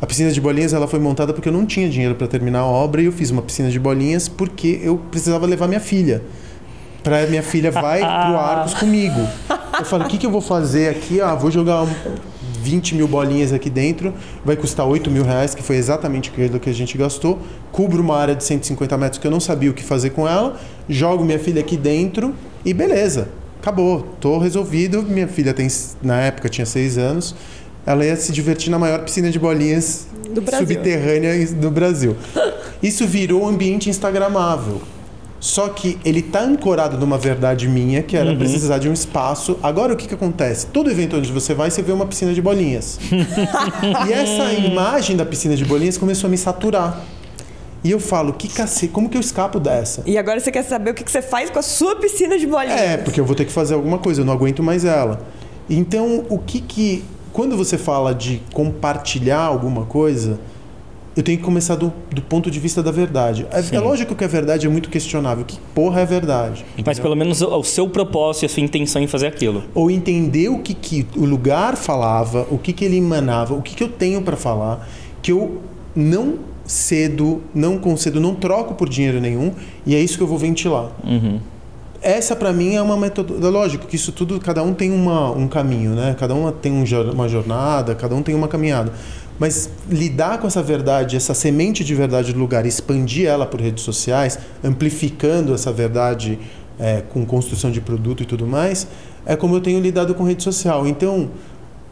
A 0.00 0.06
piscina 0.06 0.30
de 0.30 0.40
bolinhas 0.40 0.72
ela 0.72 0.86
foi 0.86 1.00
montada 1.00 1.32
porque 1.32 1.48
eu 1.48 1.52
não 1.52 1.66
tinha 1.66 1.88
dinheiro 1.88 2.14
para 2.14 2.28
terminar 2.28 2.60
a 2.60 2.66
obra 2.66 3.02
e 3.02 3.06
eu 3.06 3.12
fiz 3.12 3.30
uma 3.30 3.42
piscina 3.42 3.68
de 3.68 3.80
bolinhas 3.80 4.28
porque 4.28 4.80
eu 4.82 4.96
precisava 5.10 5.44
levar 5.44 5.66
minha 5.66 5.80
filha. 5.80 6.22
Pra 7.02 7.26
minha 7.26 7.42
filha 7.42 7.70
vai 7.70 7.98
pro 7.98 8.06
Arcos 8.38 8.74
comigo. 8.74 9.20
Eu 9.78 9.84
falei, 9.84 10.06
o 10.06 10.10
que, 10.10 10.18
que 10.18 10.26
eu 10.26 10.30
vou 10.30 10.40
fazer 10.40 10.90
aqui? 10.90 11.20
Ah, 11.20 11.34
vou 11.34 11.50
jogar 11.50 11.82
um 11.82 11.88
20 12.62 12.94
mil 12.94 13.08
bolinhas 13.08 13.52
aqui 13.52 13.70
dentro, 13.70 14.12
vai 14.44 14.54
custar 14.56 14.86
8 14.86 15.10
mil 15.10 15.24
reais, 15.24 15.54
que 15.54 15.62
foi 15.62 15.76
exatamente 15.76 16.30
aquilo 16.30 16.60
que 16.60 16.68
a 16.68 16.72
gente 16.72 16.98
gastou. 16.98 17.38
Cubro 17.72 18.02
uma 18.02 18.16
área 18.16 18.34
de 18.34 18.44
150 18.44 18.96
metros 18.98 19.18
que 19.18 19.26
eu 19.26 19.30
não 19.30 19.40
sabia 19.40 19.70
o 19.70 19.74
que 19.74 19.82
fazer 19.82 20.10
com 20.10 20.28
ela, 20.28 20.60
jogo 20.88 21.24
minha 21.24 21.38
filha 21.38 21.60
aqui 21.60 21.76
dentro 21.76 22.34
e 22.64 22.74
beleza, 22.74 23.28
acabou, 23.60 24.02
tô 24.20 24.38
resolvido. 24.38 25.02
Minha 25.02 25.28
filha 25.28 25.54
tem, 25.54 25.66
na 26.02 26.20
época 26.20 26.48
tinha 26.48 26.66
6 26.66 26.98
anos, 26.98 27.34
ela 27.88 28.04
ia 28.04 28.14
se 28.16 28.30
divertir 28.32 28.70
na 28.70 28.78
maior 28.78 29.02
piscina 29.02 29.30
de 29.30 29.38
bolinhas 29.38 30.08
Do 30.30 30.42
subterrânea 30.58 31.46
do 31.54 31.70
Brasil. 31.70 32.14
Isso 32.82 33.06
virou 33.06 33.44
um 33.44 33.48
ambiente 33.48 33.88
instagramável. 33.88 34.82
Só 35.40 35.68
que 35.68 35.98
ele 36.04 36.20
tá 36.20 36.42
ancorado 36.42 36.98
numa 36.98 37.16
verdade 37.16 37.66
minha, 37.66 38.02
que 38.02 38.14
era 38.14 38.36
precisar 38.36 38.76
de 38.76 38.90
um 38.90 38.92
espaço. 38.92 39.58
Agora 39.62 39.94
o 39.94 39.96
que, 39.96 40.06
que 40.06 40.12
acontece? 40.12 40.66
Todo 40.66 40.90
evento 40.90 41.16
onde 41.16 41.32
você 41.32 41.54
vai, 41.54 41.70
você 41.70 41.80
vê 41.80 41.90
uma 41.90 42.04
piscina 42.04 42.34
de 42.34 42.42
bolinhas. 42.42 42.98
e 44.06 44.12
essa 44.12 44.52
imagem 44.52 45.16
da 45.16 45.24
piscina 45.24 45.56
de 45.56 45.64
bolinhas 45.64 45.96
começou 45.96 46.28
a 46.28 46.30
me 46.30 46.36
saturar. 46.36 47.02
E 47.82 47.90
eu 47.90 48.00
falo, 48.00 48.34
que 48.34 48.48
cacete, 48.48 48.92
como 48.92 49.08
que 49.08 49.16
eu 49.16 49.20
escapo 49.20 49.58
dessa? 49.58 50.02
E 50.04 50.18
agora 50.18 50.40
você 50.40 50.50
quer 50.50 50.64
saber 50.64 50.90
o 50.90 50.94
que 50.94 51.04
que 51.04 51.10
você 51.10 51.22
faz 51.22 51.48
com 51.48 51.58
a 51.58 51.62
sua 51.62 51.96
piscina 51.96 52.36
de 52.36 52.46
bolinhas. 52.46 52.78
É, 52.78 52.96
porque 52.98 53.18
eu 53.18 53.24
vou 53.24 53.34
ter 53.34 53.46
que 53.46 53.52
fazer 53.52 53.72
alguma 53.72 53.96
coisa, 53.96 54.20
eu 54.20 54.26
não 54.26 54.32
aguento 54.34 54.62
mais 54.62 54.84
ela. 54.84 55.22
Então, 55.70 56.26
o 56.28 56.38
que 56.38 56.60
que. 56.60 57.04
Quando 57.38 57.56
você 57.56 57.78
fala 57.78 58.12
de 58.12 58.42
compartilhar 58.52 59.38
alguma 59.38 59.84
coisa, 59.84 60.40
eu 61.16 61.22
tenho 61.22 61.38
que 61.38 61.44
começar 61.44 61.76
do, 61.76 61.92
do 62.10 62.20
ponto 62.20 62.50
de 62.50 62.58
vista 62.58 62.82
da 62.82 62.90
verdade. 62.90 63.46
É, 63.52 63.76
é 63.76 63.78
lógico 63.78 64.16
que 64.16 64.24
a 64.24 64.26
verdade 64.26 64.66
é 64.66 64.68
muito 64.68 64.90
questionável. 64.90 65.44
Que 65.44 65.56
porra 65.72 66.00
é 66.00 66.04
verdade? 66.04 66.66
Mas 66.84 66.98
pelo 66.98 67.14
menos 67.14 67.40
o 67.40 67.60
o 67.60 67.62
seu 67.62 67.88
propósito 67.88 68.42
e 68.42 68.46
a 68.46 68.48
sua 68.48 68.64
intenção 68.64 69.00
em 69.00 69.06
fazer 69.06 69.28
aquilo. 69.28 69.62
Ou 69.72 69.88
entender 69.88 70.48
o 70.48 70.58
que, 70.58 70.74
que 70.74 71.06
o 71.16 71.24
lugar 71.24 71.76
falava, 71.76 72.44
o 72.50 72.58
que, 72.58 72.72
que 72.72 72.84
ele 72.84 72.96
emanava, 72.96 73.54
o 73.54 73.62
que, 73.62 73.76
que 73.76 73.84
eu 73.84 73.88
tenho 73.88 74.20
para 74.20 74.36
falar, 74.36 74.88
que 75.22 75.30
eu 75.30 75.62
não 75.94 76.40
cedo, 76.64 77.40
não 77.54 77.78
concedo, 77.78 78.20
não 78.20 78.34
troco 78.34 78.74
por 78.74 78.88
dinheiro 78.88 79.20
nenhum, 79.20 79.52
e 79.86 79.94
é 79.94 80.00
isso 80.00 80.18
que 80.18 80.24
eu 80.24 80.26
vou 80.26 80.38
ventilar. 80.38 80.90
Uhum. 81.04 81.38
Essa 82.00 82.36
para 82.36 82.52
mim 82.52 82.74
é 82.74 82.82
uma 82.82 82.96
metodologia, 82.96 83.50
lógico 83.50 83.86
que 83.86 83.96
isso 83.96 84.12
tudo 84.12 84.38
cada 84.38 84.62
um 84.62 84.72
tem 84.72 84.92
uma, 84.92 85.30
um 85.30 85.48
caminho, 85.48 85.94
né? 85.94 86.14
Cada 86.18 86.34
um 86.34 86.50
tem 86.52 86.72
um 86.72 86.84
uma 87.12 87.28
jornada, 87.28 87.94
cada 87.94 88.14
um 88.14 88.22
tem 88.22 88.34
uma 88.34 88.46
caminhada. 88.46 88.92
Mas 89.38 89.70
lidar 89.88 90.38
com 90.38 90.46
essa 90.46 90.62
verdade, 90.62 91.16
essa 91.16 91.34
semente 91.34 91.84
de 91.84 91.94
verdade 91.94 92.32
do 92.32 92.38
lugar, 92.38 92.66
expandir 92.66 93.26
ela 93.28 93.46
por 93.46 93.60
redes 93.60 93.84
sociais, 93.84 94.38
amplificando 94.62 95.54
essa 95.54 95.72
verdade 95.72 96.38
é, 96.78 97.02
com 97.08 97.24
construção 97.24 97.70
de 97.70 97.80
produto 97.80 98.22
e 98.22 98.26
tudo 98.26 98.46
mais, 98.46 98.86
é 99.26 99.36
como 99.36 99.54
eu 99.54 99.60
tenho 99.60 99.80
lidado 99.80 100.14
com 100.14 100.24
rede 100.24 100.42
social. 100.42 100.86
Então, 100.86 101.30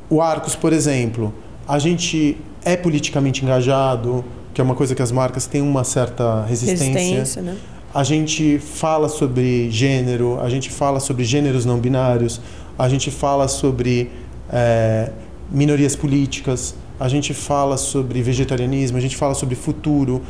o 0.08 0.20
Arcos, 0.20 0.54
por 0.56 0.72
exemplo, 0.72 1.32
a 1.68 1.78
gente 1.78 2.36
é 2.64 2.76
politicamente 2.76 3.44
engajado, 3.44 4.24
que 4.54 4.60
é 4.60 4.64
uma 4.64 4.74
coisa 4.74 4.94
que 4.94 5.02
as 5.02 5.12
marcas 5.12 5.46
têm 5.46 5.62
uma 5.62 5.84
certa 5.84 6.44
Resistência, 6.44 7.42
né? 7.42 7.56
A 7.96 8.04
gente 8.04 8.58
fala 8.58 9.08
sobre 9.08 9.70
gênero, 9.70 10.38
a 10.38 10.50
gente 10.50 10.68
fala 10.68 11.00
sobre 11.00 11.24
gêneros 11.24 11.64
não 11.64 11.78
binários, 11.78 12.42
a 12.78 12.90
gente 12.90 13.10
fala 13.10 13.48
sobre 13.48 14.10
é, 14.52 15.10
minorias 15.50 15.96
políticas, 15.96 16.74
a 17.00 17.08
gente 17.08 17.32
fala 17.32 17.78
sobre 17.78 18.20
vegetarianismo, 18.20 18.98
a 18.98 19.00
gente 19.00 19.16
fala 19.16 19.32
sobre 19.32 19.54
futuro. 19.54 20.20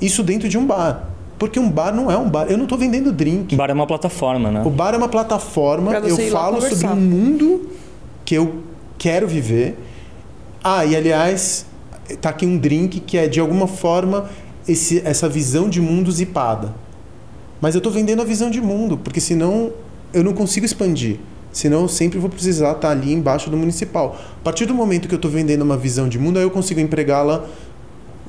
Isso 0.00 0.22
dentro 0.22 0.48
de 0.48 0.56
um 0.56 0.64
bar. 0.64 1.10
Porque 1.36 1.58
um 1.58 1.68
bar 1.68 1.92
não 1.92 2.12
é 2.12 2.16
um 2.16 2.30
bar. 2.30 2.46
Eu 2.48 2.56
não 2.56 2.62
estou 2.62 2.78
vendendo 2.78 3.10
drink. 3.10 3.56
Bar 3.56 3.70
é 3.70 3.72
uma 3.72 3.88
plataforma, 3.88 4.48
né? 4.52 4.62
O 4.64 4.70
bar 4.70 4.94
é 4.94 4.96
uma 4.96 5.08
plataforma. 5.08 5.92
Eu 5.92 6.16
falo 6.30 6.62
sobre 6.62 6.86
um 6.86 6.94
mundo 6.94 7.70
que 8.24 8.36
eu 8.36 8.62
quero 8.96 9.26
viver. 9.26 9.76
Ah, 10.62 10.84
e 10.84 10.94
aliás, 10.94 11.66
tá 12.20 12.28
aqui 12.28 12.46
um 12.46 12.56
drink 12.56 13.00
que 13.00 13.18
é 13.18 13.26
de 13.26 13.40
alguma 13.40 13.66
forma 13.66 14.30
esse, 14.68 15.02
essa 15.04 15.28
visão 15.28 15.68
de 15.68 15.80
mundo 15.80 16.12
zipada. 16.12 16.72
Mas 17.60 17.74
eu 17.74 17.78
estou 17.78 17.92
vendendo 17.92 18.22
a 18.22 18.24
visão 18.24 18.50
de 18.50 18.60
mundo, 18.60 18.96
porque 18.96 19.20
senão 19.20 19.72
eu 20.12 20.24
não 20.24 20.32
consigo 20.32 20.64
expandir. 20.66 21.18
Senão 21.52 21.82
eu 21.82 21.88
sempre 21.88 22.18
vou 22.18 22.30
precisar 22.30 22.72
estar 22.72 22.90
ali 22.90 23.12
embaixo 23.12 23.50
do 23.50 23.56
municipal. 23.56 24.16
A 24.40 24.44
partir 24.44 24.66
do 24.66 24.74
momento 24.74 25.08
que 25.08 25.14
eu 25.14 25.16
estou 25.16 25.30
vendendo 25.30 25.62
uma 25.62 25.76
visão 25.76 26.08
de 26.08 26.18
mundo, 26.18 26.38
aí 26.38 26.44
eu 26.44 26.50
consigo 26.50 26.80
empregá-la 26.80 27.44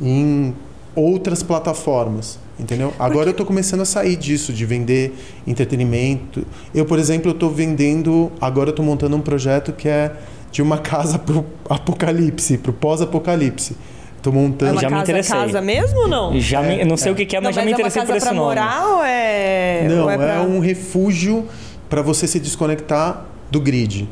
em 0.01 0.53
outras 0.95 1.43
plataformas, 1.43 2.39
entendeu? 2.59 2.93
Agora 2.99 3.27
eu 3.27 3.31
estou 3.31 3.45
começando 3.45 3.81
a 3.81 3.85
sair 3.85 4.15
disso, 4.15 4.51
de 4.51 4.65
vender 4.65 5.13
entretenimento. 5.45 6.45
Eu, 6.73 6.85
por 6.85 6.99
exemplo, 6.99 7.31
estou 7.31 7.49
vendendo, 7.49 8.31
agora 8.41 8.69
eu 8.69 8.71
estou 8.71 8.85
montando 8.85 9.15
um 9.15 9.21
projeto 9.21 9.71
que 9.71 9.87
é 9.87 10.13
de 10.51 10.61
uma 10.61 10.77
casa 10.79 11.19
pro 11.19 11.45
apocalipse, 11.69 12.57
pro 12.57 12.73
pós-apocalipse. 12.73 13.75
Estou 14.21 14.31
É 14.31 14.35
montando... 14.35 14.71
uma 14.73 14.81
Já 14.81 14.87
me 14.89 14.93
casa, 14.97 15.03
interessei. 15.11 15.35
casa 15.39 15.61
mesmo 15.61 15.99
ou 16.01 16.07
não? 16.07 16.39
Já 16.39 16.61
me- 16.61 16.79
eu 16.81 16.85
não 16.85 16.95
sei 16.95 17.11
o 17.11 17.15
que, 17.15 17.25
que 17.25 17.35
é, 17.35 17.41
mas 17.41 17.55
não, 17.55 17.61
já 17.63 17.65
me 17.65 17.71
interessei 17.73 18.01
é 18.01 18.05
uma 18.05 18.07
por 18.07 18.13
casa 18.13 18.17
esse 18.17 18.27
pra 18.27 18.35
nome. 18.35 18.47
morar 18.55 18.87
ou 18.97 19.03
é... 19.03 19.87
Não, 19.89 20.03
ou 20.03 20.09
é, 20.11 20.17
pra- 20.17 20.41
um 20.43 20.59
refúgio 20.59 21.47
para 21.89 22.03
você 22.03 22.27
se 22.27 22.39
desconectar 22.39 23.25
do 23.49 23.59
grid. 23.59 24.07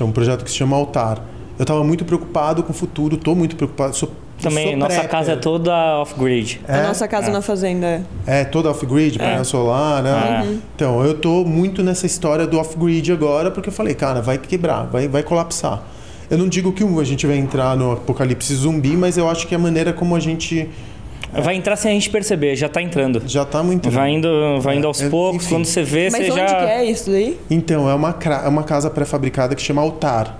É 0.00 0.04
um 0.04 0.10
projeto 0.10 0.42
que 0.44 0.50
se 0.50 0.56
chama 0.56 0.74
Altar. 0.76 1.18
Eu 1.58 1.62
estava 1.62 1.84
muito 1.84 2.04
preocupado 2.04 2.62
com 2.64 2.72
o 2.72 2.74
futuro, 2.74 3.14
estou 3.14 3.36
muito 3.36 3.54
preocupado. 3.54 3.94
Sou, 3.94 4.10
Também, 4.42 4.70
sou 4.70 4.76
nossa 4.78 5.04
casa 5.06 5.32
é 5.32 5.36
toda 5.36 5.72
off-grid. 6.00 6.60
A 6.66 6.78
É? 6.78 6.82
nossa 6.88 7.06
casa 7.06 7.30
na 7.30 7.40
fazenda 7.42 7.86
é. 8.26 8.40
É, 8.40 8.44
toda 8.44 8.70
off-grid, 8.70 9.18
painel 9.18 9.44
solar, 9.44 10.02
né? 10.02 10.42
Uhum. 10.44 10.58
Então, 10.74 11.04
eu 11.04 11.14
tô 11.14 11.44
muito 11.44 11.82
nessa 11.84 12.06
história 12.06 12.44
do 12.46 12.58
off-grid 12.58 13.12
agora, 13.12 13.50
porque 13.52 13.68
eu 13.68 13.72
falei, 13.72 13.94
cara, 13.94 14.20
vai 14.20 14.36
quebrar, 14.38 14.84
vai, 14.86 15.06
vai 15.06 15.22
colapsar. 15.22 15.80
Eu 16.32 16.38
não 16.38 16.48
digo 16.48 16.72
que 16.72 16.82
a 16.82 17.04
gente 17.04 17.26
vai 17.26 17.36
entrar 17.36 17.76
no 17.76 17.92
apocalipse 17.92 18.54
zumbi, 18.54 18.96
mas 18.96 19.18
eu 19.18 19.28
acho 19.28 19.46
que 19.46 19.54
a 19.54 19.58
maneira 19.58 19.92
como 19.92 20.16
a 20.16 20.20
gente 20.20 20.66
Vai 21.30 21.56
entrar 21.56 21.76
sem 21.76 21.90
a 21.90 21.94
gente 21.94 22.08
perceber, 22.08 22.56
já 22.56 22.68
tá 22.70 22.80
entrando. 22.80 23.22
já 23.26 23.44
tá 23.44 23.62
muito. 23.62 23.90
Vai 23.90 24.12
indo, 24.12 24.28
vai 24.60 24.76
indo 24.78 24.86
aos 24.86 25.00
É, 25.02 25.08
poucos, 25.10 25.44
enfim. 25.44 25.54
quando 25.56 25.64
você 25.66 25.82
vê, 25.82 26.08
Mas 26.10 26.24
você 26.26 26.30
onde 26.32 26.40
já. 26.40 26.46
que 26.46 26.70
é 26.72 26.84
isso 26.90 27.10
daí? 27.10 27.38
Então, 27.50 27.88
é 27.88 27.94
uma, 27.94 28.16
é 28.44 28.48
uma 28.48 28.62
casa 28.62 28.88
pré-fabricada 28.88 29.54
que 29.54 29.60
chama 29.62 29.80
Altar. 29.82 30.38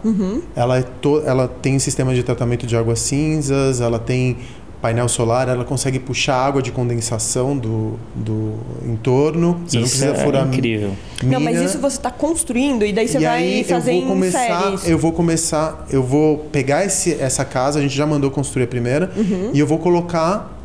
Ela, 0.56 0.78
é 0.78 0.82
to- 0.82 1.22
ela 1.26 1.46
tem 1.46 1.78
sistema 1.78 2.14
de 2.14 2.22
tratamento 2.22 2.66
de 2.66 2.74
águas 2.74 2.98
cinzas, 3.00 3.80
ela 3.82 3.98
tem 3.98 4.36
painel 4.82 5.08
solar, 5.08 5.48
ela 5.48 5.64
consegue 5.64 5.98
puxar 6.00 6.34
água 6.36 6.60
de 6.60 6.72
condensação 6.72 7.56
do, 7.56 7.94
do 8.14 8.54
entorno. 8.84 9.60
Você 9.66 9.78
não 9.78 9.84
Isso 9.86 9.98
precisa 9.98 10.20
é 10.20 10.24
furar 10.24 10.46
incrível. 10.48 10.90
Não, 11.22 11.38
mas 11.40 11.54
mina. 11.54 11.64
isso 11.66 11.78
você 11.78 11.96
está 11.96 12.10
construindo 12.10 12.84
e 12.84 12.92
daí 12.92 13.06
você 13.06 13.18
e 13.18 13.22
vai 13.22 13.42
aí 13.42 13.64
fazer 13.64 13.92
eu 13.92 14.00
vou 14.00 14.04
em 14.04 14.08
começar, 14.08 14.74
eu 14.84 14.98
vou 14.98 15.12
começar, 15.12 15.86
eu 15.88 16.02
vou 16.02 16.38
pegar 16.50 16.84
esse, 16.84 17.14
essa 17.14 17.44
casa, 17.44 17.78
a 17.78 17.82
gente 17.82 17.94
já 17.96 18.04
mandou 18.04 18.30
construir 18.30 18.64
a 18.64 18.66
primeira, 18.66 19.10
Uhum. 19.16 19.50
e 19.54 19.58
eu 19.60 19.66
vou 19.66 19.78
colocar 19.78 20.58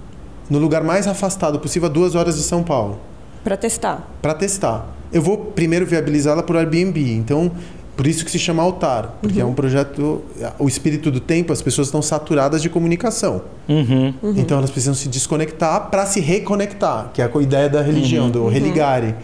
no 0.49 0.57
lugar 0.57 0.83
mais 0.83 1.07
afastado 1.07 1.59
possível, 1.59 1.87
a 1.87 1.91
duas 1.91 2.15
horas 2.15 2.35
de 2.37 2.41
São 2.43 2.63
Paulo, 2.63 2.99
Pra 3.43 3.55
testar. 3.55 4.09
para 4.21 4.33
testar. 4.33 4.87
Eu 5.13 5.21
vou 5.21 5.37
primeiro 5.37 5.85
viabilizá-la 5.85 6.41
por 6.43 6.57
Airbnb, 6.57 6.99
então 7.13 7.49
por 7.97 8.05
isso 8.05 8.23
que 8.23 8.29
se 8.29 8.37
chama 8.37 8.61
altar, 8.61 9.17
porque 9.21 9.41
é 9.41 9.43
Uhum. 9.43 9.51
um 9.51 9.53
projeto, 9.55 10.21
o 10.59 10.67
espírito 10.67 11.09
do 11.09 11.19
tempo, 11.19 11.51
as 11.51 11.63
pessoas 11.63 11.87
estão 11.87 12.01
saturadas 12.01 12.61
de 12.61 12.69
comunicação. 12.69 13.41
Uhum. 13.67 14.13
Então 14.37 14.59
elas 14.59 14.69
precisam 14.69 14.93
se 14.93 15.09
desconectar 15.09 15.89
para 15.89 16.05
se 16.05 16.19
reconectar, 16.19 17.09
que 17.11 17.21
é 17.21 17.29
a 17.33 17.41
ideia 17.41 17.67
da 17.67 17.81
religião, 17.81 18.29
do 18.29 18.47
religare. 18.47 19.15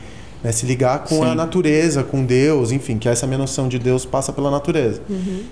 Né? 0.44 0.51
Se 0.51 0.65
ligar 0.65 1.03
com 1.03 1.24
a 1.24 1.30
Sim. 1.30 1.36
natureza, 1.36 2.03
com 2.03 2.25
Deus, 2.25 2.72
enfim, 2.72 2.98
que 2.98 3.08
essa 3.08 3.25
minha 3.27 3.38
noção 3.38 3.68
de 3.68 3.77
Deus 3.77 4.06
passa 4.06 4.34
pela 4.34 4.50
natureza. 4.50 5.00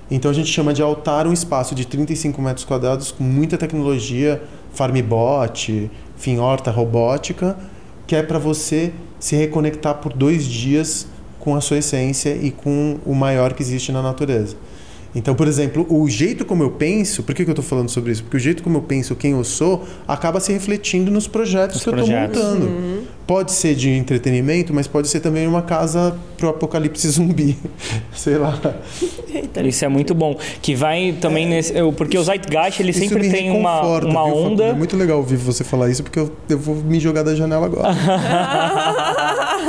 Então 0.09 0.31
a 0.31 0.33
gente 0.33 0.49
chama 0.51 0.73
de 0.73 0.81
altar 0.81 1.27
um 1.27 1.31
espaço 1.31 1.75
de 1.75 1.85
35 1.85 2.41
metros 2.41 2.65
quadrados 2.65 3.11
com 3.11 3.23
muita 3.23 3.55
tecnologia, 3.57 4.41
farmibot, 4.73 5.89
enfim, 6.17 6.39
horta 6.39 6.71
robótica, 6.71 7.55
que 8.07 8.15
é 8.15 8.23
para 8.23 8.39
você 8.39 8.91
se 9.19 9.35
reconectar 9.35 9.95
por 9.95 10.11
dois 10.11 10.43
dias 10.45 11.07
com 11.41 11.53
a 11.55 11.60
sua 11.62 11.77
essência 11.79 12.29
e 12.41 12.51
com 12.51 12.98
o 13.05 13.13
maior 13.13 13.51
que 13.53 13.62
existe 13.62 13.91
na 13.91 14.01
natureza. 14.01 14.55
Então, 15.13 15.36
por 15.36 15.45
exemplo, 15.45 15.86
o 15.89 16.07
jeito 16.10 16.45
como 16.45 16.63
eu 16.63 16.69
penso, 16.71 17.21
por 17.24 17.36
que, 17.36 17.43
que 17.43 17.50
eu 17.50 17.53
estou 17.53 17.65
falando 17.65 17.89
sobre 17.89 18.13
isso? 18.13 18.24
Porque 18.24 18.38
o 18.38 18.39
jeito 18.39 18.63
como 18.63 18.77
eu 18.77 18.81
penso, 18.81 19.13
quem 19.13 19.31
eu 19.31 19.43
sou, 19.43 19.83
acaba 20.07 20.39
se 20.39 20.53
refletindo 20.53 21.12
nos 21.12 21.27
projetos 21.27 21.75
Nos 21.75 21.83
que 21.83 21.89
eu 21.89 21.93
estou 21.95 22.07
projetos. 22.07 22.41
montando. 22.41 23.01
Pode 23.27 23.51
ser 23.51 23.75
de 23.75 23.89
entretenimento, 23.89 24.74
mas 24.74 24.88
pode 24.88 25.10
ser 25.10 25.19
também 25.19 25.45
uma 25.48 25.62
casa 25.62 26.15
pro 26.38 26.48
apocalipse 26.50 27.07
zumbi. 27.12 27.57
Sei 28.15 28.38
lá. 28.38 28.57
Isso 29.65 29.83
é 29.83 29.88
muito 29.89 30.13
bom. 30.15 30.38
Que 30.62 30.75
vai 30.75 31.13
também 31.19 31.45
nesse. 31.45 31.75
eu- 31.77 31.91
Porque 31.91 32.17
o 32.17 32.24
Zeitgeist 32.24 32.79
ele 32.81 32.91
Isso 32.91 33.00
sempre 33.01 33.24
me 33.24 33.29
tem 33.29 33.51
uma, 33.51 33.81
uma 33.81 34.25
viu, 34.25 34.36
onda. 34.36 34.63
É 34.67 34.74
muito 34.74 34.95
legal 34.95 35.17
ouvir 35.17 35.36
você 35.36 35.63
falar 35.65 35.89
isso, 35.89 36.03
porque 36.03 36.19
eu, 36.19 36.31
eu 36.50 36.57
vou 36.57 36.75
me 36.75 37.01
jogar 37.01 37.24
da 37.24 37.36
janela 37.36 37.65
agora. 37.65 37.89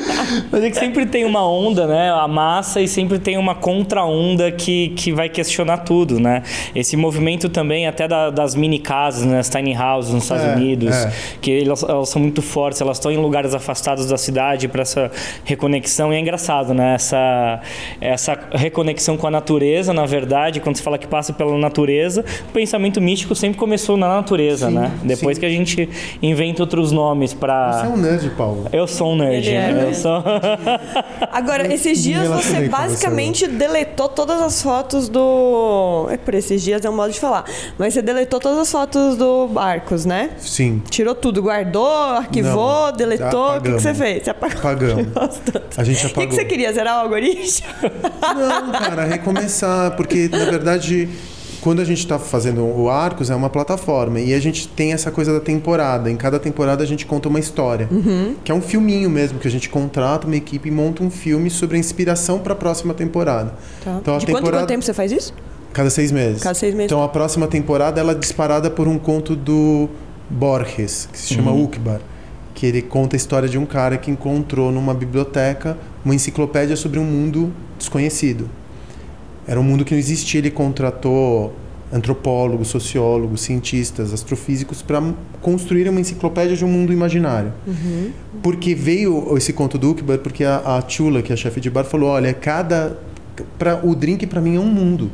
Mas 0.50 0.64
é 0.64 0.70
que 0.70 0.76
sempre 0.78 1.06
tem 1.06 1.24
uma 1.24 1.46
onda, 1.48 1.86
né? 1.86 2.10
A 2.10 2.28
massa 2.28 2.80
e 2.80 2.88
sempre 2.88 3.18
tem 3.18 3.36
uma 3.38 3.54
contra-onda 3.54 4.50
que, 4.52 4.90
que 4.90 5.12
vai 5.12 5.28
questionar 5.28 5.78
tudo, 5.78 6.18
né? 6.20 6.42
Esse 6.74 6.96
movimento 6.96 7.48
também 7.48 7.86
até 7.86 8.06
da- 8.08 8.30
das 8.30 8.54
mini 8.54 8.78
casas, 8.78 9.24
né? 9.24 9.38
As 9.38 9.48
tiny 9.48 9.76
houses 9.76 10.12
nos 10.12 10.22
Estados 10.24 10.44
É, 10.44 10.54
Unidos, 10.54 10.94
é. 10.94 11.12
que 11.40 11.62
elas, 11.62 11.82
elas 11.82 12.08
são 12.08 12.20
muito 12.20 12.42
fortes, 12.42 12.80
elas 12.80 12.96
estão 12.98 13.10
em 13.10 13.16
lugares 13.16 13.54
afastados 13.54 14.06
da 14.06 14.16
cidade 14.18 14.68
para 14.68 14.82
essa 14.82 15.10
reconexão. 15.44 16.12
E 16.12 16.16
é 16.16 16.20
engraçado, 16.20 16.74
né? 16.74 16.94
Essa, 16.94 17.60
essa 18.00 18.38
reconexão 18.52 19.16
com 19.16 19.26
a 19.26 19.30
natureza, 19.30 19.92
na 19.92 20.06
verdade, 20.06 20.60
quando 20.60 20.76
se 20.76 20.82
fala 20.82 20.98
que 20.98 21.06
passa 21.06 21.32
pela 21.32 21.56
natureza, 21.58 22.24
o 22.48 22.52
pensamento 22.52 23.00
místico 23.00 23.34
sempre 23.34 23.58
começou 23.58 23.96
na 23.96 24.08
natureza, 24.08 24.68
Sim, 24.68 24.74
né? 24.74 24.90
Depois 25.02 25.36
sim. 25.36 25.40
que 25.40 25.46
a 25.46 25.50
gente 25.50 25.88
inventa 26.22 26.62
outros 26.62 26.92
nomes 26.92 27.32
para 27.34 27.72
Você 27.72 27.86
é 27.86 27.88
um 27.88 27.96
nerd, 27.96 28.30
Paulo. 28.36 28.66
eu 28.72 28.86
sou 28.86 29.12
um 29.12 29.16
nerd, 29.16 29.46
Ele 29.48 29.56
é 29.56 29.72
né? 29.72 29.85
Eu 29.88 29.94
sou... 29.94 30.22
Agora, 31.32 31.72
esses 31.72 32.02
dias 32.02 32.26
você 32.28 32.46
você 32.46 32.68
basicamente 32.68 33.46
deletou 33.46 34.08
todas 34.08 34.40
as 34.40 34.62
fotos 34.62 35.08
do. 35.08 36.08
É 36.10 36.16
por 36.16 36.34
esses 36.34 36.62
dias, 36.62 36.84
é 36.84 36.90
um 36.90 36.94
modo 36.96 37.12
de 37.12 37.20
falar. 37.20 37.44
Mas 37.78 37.94
você 37.94 38.02
deletou 38.02 38.40
todas 38.40 38.58
as 38.58 38.70
fotos 38.70 39.16
do 39.16 39.46
Barcos, 39.48 40.04
né? 40.04 40.30
Sim, 40.38 40.82
Tirou 40.90 41.14
tudo, 41.14 41.42
guardou, 41.42 41.86
arquivou, 41.86 42.86
Não, 42.86 42.92
deletou. 42.92 43.56
O 43.56 43.60
que, 43.60 43.72
que 43.72 43.80
você 43.80 43.88
apagamos. 43.88 43.98
fez? 43.98 44.24
Você 44.24 44.30
apagou. 44.30 44.58
apagamos. 44.58 45.06
Nossa. 45.14 45.62
A 45.76 45.84
gente 45.84 45.98
O 45.98 46.00
que, 46.00 46.06
apagou. 46.12 46.28
que 46.28 46.34
você 46.34 46.44
queria? 46.44 46.72
Zerar 46.72 46.98
o 46.98 47.00
algoritmo? 47.02 47.66
Não, 48.36 48.72
cara, 48.72 49.04
recomeçar, 49.04 49.96
porque 49.96 50.28
na 50.28 50.44
verdade, 50.44 51.08
quando 51.66 51.82
a 51.82 51.84
gente 51.84 51.98
está 51.98 52.16
fazendo 52.16 52.64
o 52.64 52.88
Arcos, 52.88 53.28
é 53.28 53.34
uma 53.34 53.50
plataforma 53.50 54.20
e 54.20 54.32
a 54.32 54.38
gente 54.38 54.68
tem 54.68 54.92
essa 54.92 55.10
coisa 55.10 55.32
da 55.32 55.40
temporada. 55.40 56.08
Em 56.08 56.14
cada 56.14 56.38
temporada 56.38 56.84
a 56.84 56.86
gente 56.86 57.04
conta 57.04 57.28
uma 57.28 57.40
história, 57.40 57.88
que 58.44 58.52
é 58.52 58.54
um 58.54 58.60
filminho 58.60 59.10
mesmo, 59.10 59.40
que 59.40 59.48
a 59.48 59.50
gente 59.50 59.68
contrata 59.68 60.28
uma 60.28 60.36
equipe 60.36 60.68
e 60.68 60.70
monta 60.70 61.02
um 61.02 61.10
filme 61.10 61.50
sobre 61.50 61.76
a 61.76 61.80
inspiração 61.80 62.38
para 62.38 62.52
a 62.52 62.56
próxima 62.56 62.94
temporada. 62.94 63.52
Então 63.80 64.14
a 64.14 64.18
De 64.18 64.26
quanto, 64.26 64.36
temporada 64.36 64.58
quanto 64.58 64.68
tempo 64.68 64.84
você 64.84 64.94
faz 64.94 65.10
isso? 65.10 65.34
cada 65.72 65.90
seis 65.90 66.12
meses. 66.12 66.40
Cada 66.40 66.54
seis 66.54 66.72
meses. 66.72 66.86
Então 66.92 67.02
a 67.02 67.08
próxima 67.08 67.48
temporada 67.48 68.00
ela 68.00 68.12
é 68.12 68.14
disparada 68.14 68.70
por 68.70 68.86
um 68.86 68.96
conto 68.96 69.34
do 69.34 69.88
Borges, 70.30 71.08
que 71.12 71.18
se 71.18 71.34
chama 71.34 71.50
Ukbar, 71.50 72.00
que 72.54 72.64
ele 72.64 72.80
conta 72.80 73.16
a 73.16 73.18
história 73.18 73.48
de 73.48 73.58
um 73.58 73.66
cara 73.66 73.98
que 73.98 74.08
encontrou 74.08 74.70
numa 74.70 74.94
biblioteca 74.94 75.76
uma 76.04 76.14
enciclopédia 76.14 76.76
sobre 76.76 77.00
um 77.00 77.04
mundo 77.04 77.52
desconhecido. 77.76 78.48
Era 79.46 79.60
um 79.60 79.62
mundo 79.62 79.84
que 79.84 79.92
não 79.92 79.98
existia, 79.98 80.40
ele 80.40 80.50
contratou 80.50 81.54
antropólogos, 81.92 82.68
sociólogos, 82.68 83.42
cientistas, 83.42 84.12
astrofísicos 84.12 84.82
para 84.82 85.02
construir 85.40 85.88
uma 85.88 86.00
enciclopédia 86.00 86.56
de 86.56 86.64
um 86.64 86.68
mundo 86.68 86.92
imaginário. 86.92 87.52
Porque 88.42 88.74
veio 88.74 89.36
esse 89.36 89.52
conto 89.52 89.78
do 89.78 89.92
Ukbar 89.92 90.18
porque 90.18 90.44
a, 90.44 90.58
a 90.58 90.88
Chula, 90.88 91.22
que 91.22 91.32
é 91.32 91.34
a 91.34 91.36
chefe 91.36 91.60
de 91.60 91.70
bar, 91.70 91.84
falou: 91.84 92.10
"Olha, 92.10 92.34
cada 92.34 92.98
pra, 93.58 93.80
o 93.84 93.94
drink 93.94 94.26
para 94.26 94.40
mim 94.40 94.56
é 94.56 94.60
um 94.60 94.66
mundo. 94.66 95.10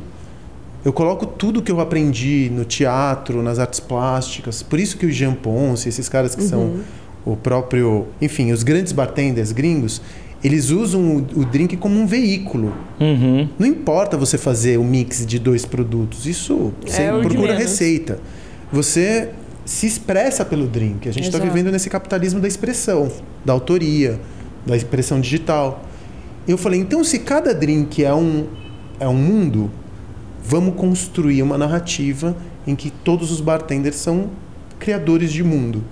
Eu 0.83 0.91
coloco 0.91 1.25
tudo 1.25 1.61
que 1.61 1.71
eu 1.71 1.79
aprendi 1.79 2.49
no 2.51 2.65
teatro, 2.65 3.41
nas 3.41 3.57
artes 3.57 3.79
plásticas. 3.79 4.61
Por 4.61 4.79
isso 4.79 4.97
que 4.97 5.05
o 5.05 5.11
Jean 5.11 5.33
Ponce, 5.33 5.87
esses 5.87 6.09
caras 6.09 6.35
que 6.35 6.43
são 6.43 6.79
o 7.25 7.37
próprio, 7.37 8.07
enfim, 8.21 8.51
os 8.51 8.63
grandes 8.63 8.91
bartenders 8.91 9.53
gringos, 9.53 10.01
eles 10.43 10.69
usam 10.69 11.01
o, 11.01 11.41
o 11.41 11.45
drink 11.45 11.77
como 11.77 11.99
um 11.99 12.05
veículo. 12.05 12.73
Uhum. 12.99 13.47
Não 13.57 13.65
importa 13.65 14.17
você 14.17 14.37
fazer 14.37 14.77
o 14.77 14.83
mix 14.83 15.25
de 15.25 15.39
dois 15.39 15.65
produtos, 15.65 16.25
isso 16.25 16.73
você 16.85 17.03
É 17.03 17.13
o 17.13 17.21
de 17.21 17.27
procura 17.27 17.55
receita. 17.55 18.19
Você 18.71 19.29
se 19.65 19.87
expressa 19.87 20.43
pelo 20.43 20.67
drink. 20.67 21.07
A 21.07 21.11
gente 21.13 21.25
está 21.25 21.39
vivendo 21.39 21.71
nesse 21.71 21.89
capitalismo 21.89 22.39
da 22.39 22.47
expressão, 22.47 23.09
da 23.45 23.53
autoria, 23.53 24.19
da 24.65 24.75
expressão 24.75 25.21
digital. 25.21 25.85
Eu 26.47 26.57
falei, 26.57 26.79
então 26.79 27.03
se 27.03 27.19
cada 27.19 27.53
drink 27.53 28.03
é 28.03 28.13
um, 28.13 28.47
é 28.99 29.07
um 29.07 29.15
mundo, 29.15 29.71
vamos 30.43 30.75
construir 30.75 31.41
uma 31.41 31.57
narrativa 31.57 32.35
em 32.67 32.75
que 32.75 32.89
todos 32.89 33.31
os 33.31 33.39
bartenders 33.39 33.95
são 33.95 34.29
criadores 34.77 35.31
de 35.31 35.43
mundo. 35.43 35.83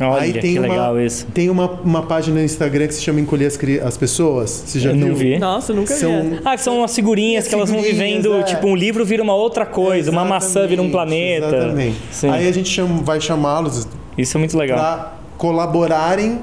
Olha, 0.00 0.22
Aí 0.22 0.32
tem 0.32 0.54
que 0.54 0.58
uma, 0.58 0.68
legal 0.68 1.00
isso. 1.00 1.24
Tem 1.32 1.48
uma, 1.48 1.70
uma 1.70 2.02
página 2.02 2.38
no 2.40 2.44
Instagram 2.44 2.88
que 2.88 2.94
se 2.94 3.02
chama 3.02 3.20
Encolher 3.20 3.46
as, 3.46 3.56
as 3.86 3.96
Pessoas. 3.96 4.50
Você 4.66 4.80
já 4.80 4.90
Eu 4.90 4.96
viu? 4.96 5.06
não 5.08 5.14
vi. 5.14 5.38
Nossa, 5.38 5.70
eu 5.70 5.76
nunca 5.76 5.94
vi. 5.94 6.00
São, 6.00 6.38
Ah, 6.44 6.56
que 6.56 6.62
são 6.62 6.78
umas 6.78 6.92
figurinhas 6.94 7.46
que 7.46 7.54
elas 7.54 7.70
vão 7.70 7.80
vivendo, 7.80 8.34
é. 8.34 8.42
tipo, 8.42 8.66
um 8.66 8.74
livro 8.74 9.04
vira 9.04 9.22
uma 9.22 9.34
outra 9.36 9.64
coisa, 9.64 10.10
uma 10.10 10.24
maçã 10.24 10.66
vira 10.66 10.82
um 10.82 10.90
planeta. 10.90 11.46
Exatamente. 11.46 11.96
Sim. 12.10 12.28
Aí 12.28 12.48
a 12.48 12.52
gente 12.52 12.68
chama- 12.68 13.02
vai 13.02 13.20
chamá-los 13.20 13.86
Isso 14.18 14.36
é 14.36 14.38
muito 14.40 14.58
legal. 14.58 14.78
para 14.78 15.12
colaborarem 15.38 16.40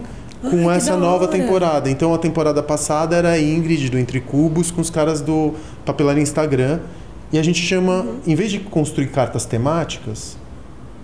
com 0.50 0.70
Ai, 0.70 0.78
essa 0.78 0.96
nova 0.96 1.28
temporada. 1.28 1.90
Então 1.90 2.14
a 2.14 2.18
temporada 2.18 2.64
passada 2.64 3.16
era 3.18 3.32
a 3.32 3.40
Ingrid 3.42 3.90
do 3.90 4.00
Entre 4.00 4.22
Cubos 4.22 4.72
com 4.72 4.80
os 4.80 4.90
caras 4.90 5.20
do 5.20 5.54
Papelaria 5.86 6.24
Instagram. 6.24 6.80
E 7.34 7.38
a 7.38 7.44
gente 7.44 7.62
chama, 7.62 8.02
Uhum. 8.02 8.16
em 8.26 8.34
vez 8.36 8.50
de 8.50 8.60
construir 8.60 9.08
cartas 9.08 9.46
temáticas, 9.46 10.38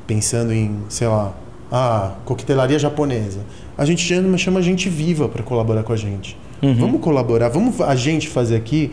pensando 0.08 0.54
em, 0.54 0.78
sei 0.90 1.08
lá, 1.08 1.34
ah, 1.72 2.12
coquetelaria 2.26 2.78
japonesa, 2.80 3.40
a 3.78 3.86
gente 3.86 4.02
chama, 4.02 4.38
chama 4.38 4.62
gente 4.62 4.90
viva 4.90 5.28
para 5.28 5.44
colaborar 5.44 5.84
com 5.84 5.94
a 5.94 5.98
gente. 5.98 6.38
Uhum. 6.62 6.74
Vamos 6.76 7.02
colaborar, 7.02 7.50
vamos 7.50 7.80
a 7.82 7.96
gente 7.96 8.28
fazer 8.28 8.56
aqui. 8.56 8.92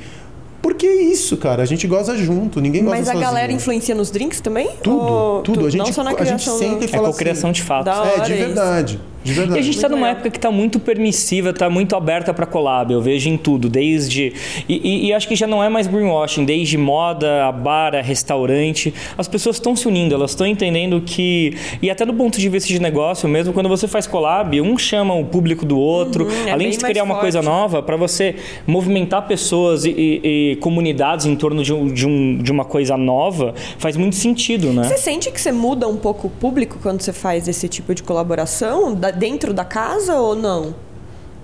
Porque 0.60 0.86
é 0.86 1.02
isso, 1.02 1.36
cara. 1.36 1.62
A 1.62 1.66
gente 1.66 1.86
goza 1.86 2.16
junto, 2.16 2.58
ninguém 2.58 2.82
goza 2.84 2.96
Mas 2.96 3.08
a 3.08 3.12
sozinho. 3.12 3.26
galera 3.30 3.52
influencia 3.52 3.94
nos 3.94 4.10
drinks 4.10 4.40
também? 4.40 4.70
Tudo, 4.82 4.96
Ou 4.98 5.42
tudo. 5.42 5.60
tu- 5.60 5.66
A 5.66 5.70
gente, 5.70 5.78
não 5.78 5.92
só 5.92 6.02
na 6.02 6.10
a 6.10 6.12
gente 6.12 6.26
criação 6.26 6.58
senta 6.58 6.76
e 6.76 6.78
do... 6.78 6.84
É 6.84 6.88
fala 6.88 7.08
cocriação 7.08 7.50
assim, 7.50 7.60
de 7.60 7.62
fato. 7.62 7.88
É, 7.90 8.20
de 8.20 8.32
isso. 8.34 9.00
De 9.24 9.32
verdade. 9.32 9.58
E 9.58 9.60
a 9.60 9.62
gente 9.64 9.76
está 9.76 9.88
numa 9.88 10.08
época 10.10 10.30
que 10.30 10.36
está 10.38 10.50
muito 10.50 10.78
permissiva, 10.78 11.50
está 11.50 11.70
muito 11.70 11.96
aberta 11.96 12.32
para 12.34 12.44
collab, 12.46 12.92
eu 12.92 13.00
vejo 13.00 13.28
em 13.28 13.36
tudo, 13.36 13.68
desde. 13.68 14.32
E, 14.68 14.74
e- 14.84 15.06
e 15.06 15.12
acho 15.12 15.26
que 15.26 15.34
já 15.34 15.46
não 15.46 15.64
é 15.64 15.68
mais 15.68 15.86
greenwashing, 15.86 16.44
desde 16.44 16.76
moda, 16.76 17.46
a 17.46 17.50
bar, 17.52 17.94
a 17.94 18.02
restaurante. 18.02 18.92
As 19.16 19.26
pessoas 19.26 19.56
estão 19.56 19.74
se 19.74 19.88
unindo, 19.88 20.14
elas 20.14 20.32
estão 20.32 20.46
entendendo 20.46 21.00
que. 21.00 21.56
E 21.80 21.90
até 21.90 22.04
do 22.04 22.12
ponto 22.12 22.38
de 22.38 22.48
vista 22.48 22.68
de 22.68 22.78
negócio 22.78 23.28
mesmo, 23.28 23.52
quando 23.52 23.68
você 23.68 23.88
faz 23.88 24.06
collab, 24.06 24.60
um 24.60 24.76
chama 24.76 25.14
o 25.14 25.24
público 25.24 25.64
do 25.64 25.78
outro, 25.78 26.24
Uhum, 26.26 26.48
é 26.48 26.52
além 26.52 26.68
bem 26.68 26.76
de 26.78 26.84
criar 26.84 27.02
uma 27.04 27.16
coisa 27.16 27.40
nova, 27.40 27.82
para 27.82 27.96
você 27.96 28.36
movimentar 28.66 29.26
pessoas 29.26 29.84
e, 29.84 29.90
e- 29.90 30.52
e 30.52 30.56
comunidades 30.56 31.24
em 31.26 31.34
torno 31.34 31.62
de, 31.62 31.72
um- 31.72 31.86
de 31.92 32.06
um- 32.06 32.38
de 32.38 32.52
uma 32.52 32.64
coisa 32.64 32.96
nova, 32.96 33.54
faz 33.78 33.96
muito 33.96 34.16
sentido, 34.16 34.72
né? 34.72 34.84
Você 34.84 34.98
sente 34.98 35.30
que 35.30 35.40
você 35.40 35.50
muda 35.52 35.88
um 35.88 35.96
pouco 35.96 36.26
o 36.26 36.30
público 36.30 36.78
quando 36.82 37.00
você 37.00 37.12
faz 37.12 37.48
esse 37.48 37.68
tipo 37.68 37.94
de 37.94 38.02
colaboração 38.02 38.94
da- 38.94 39.10
dentro 39.14 39.54
da 39.54 39.64
casa 39.64 40.14
ou 40.16 40.36
não? 40.36 40.74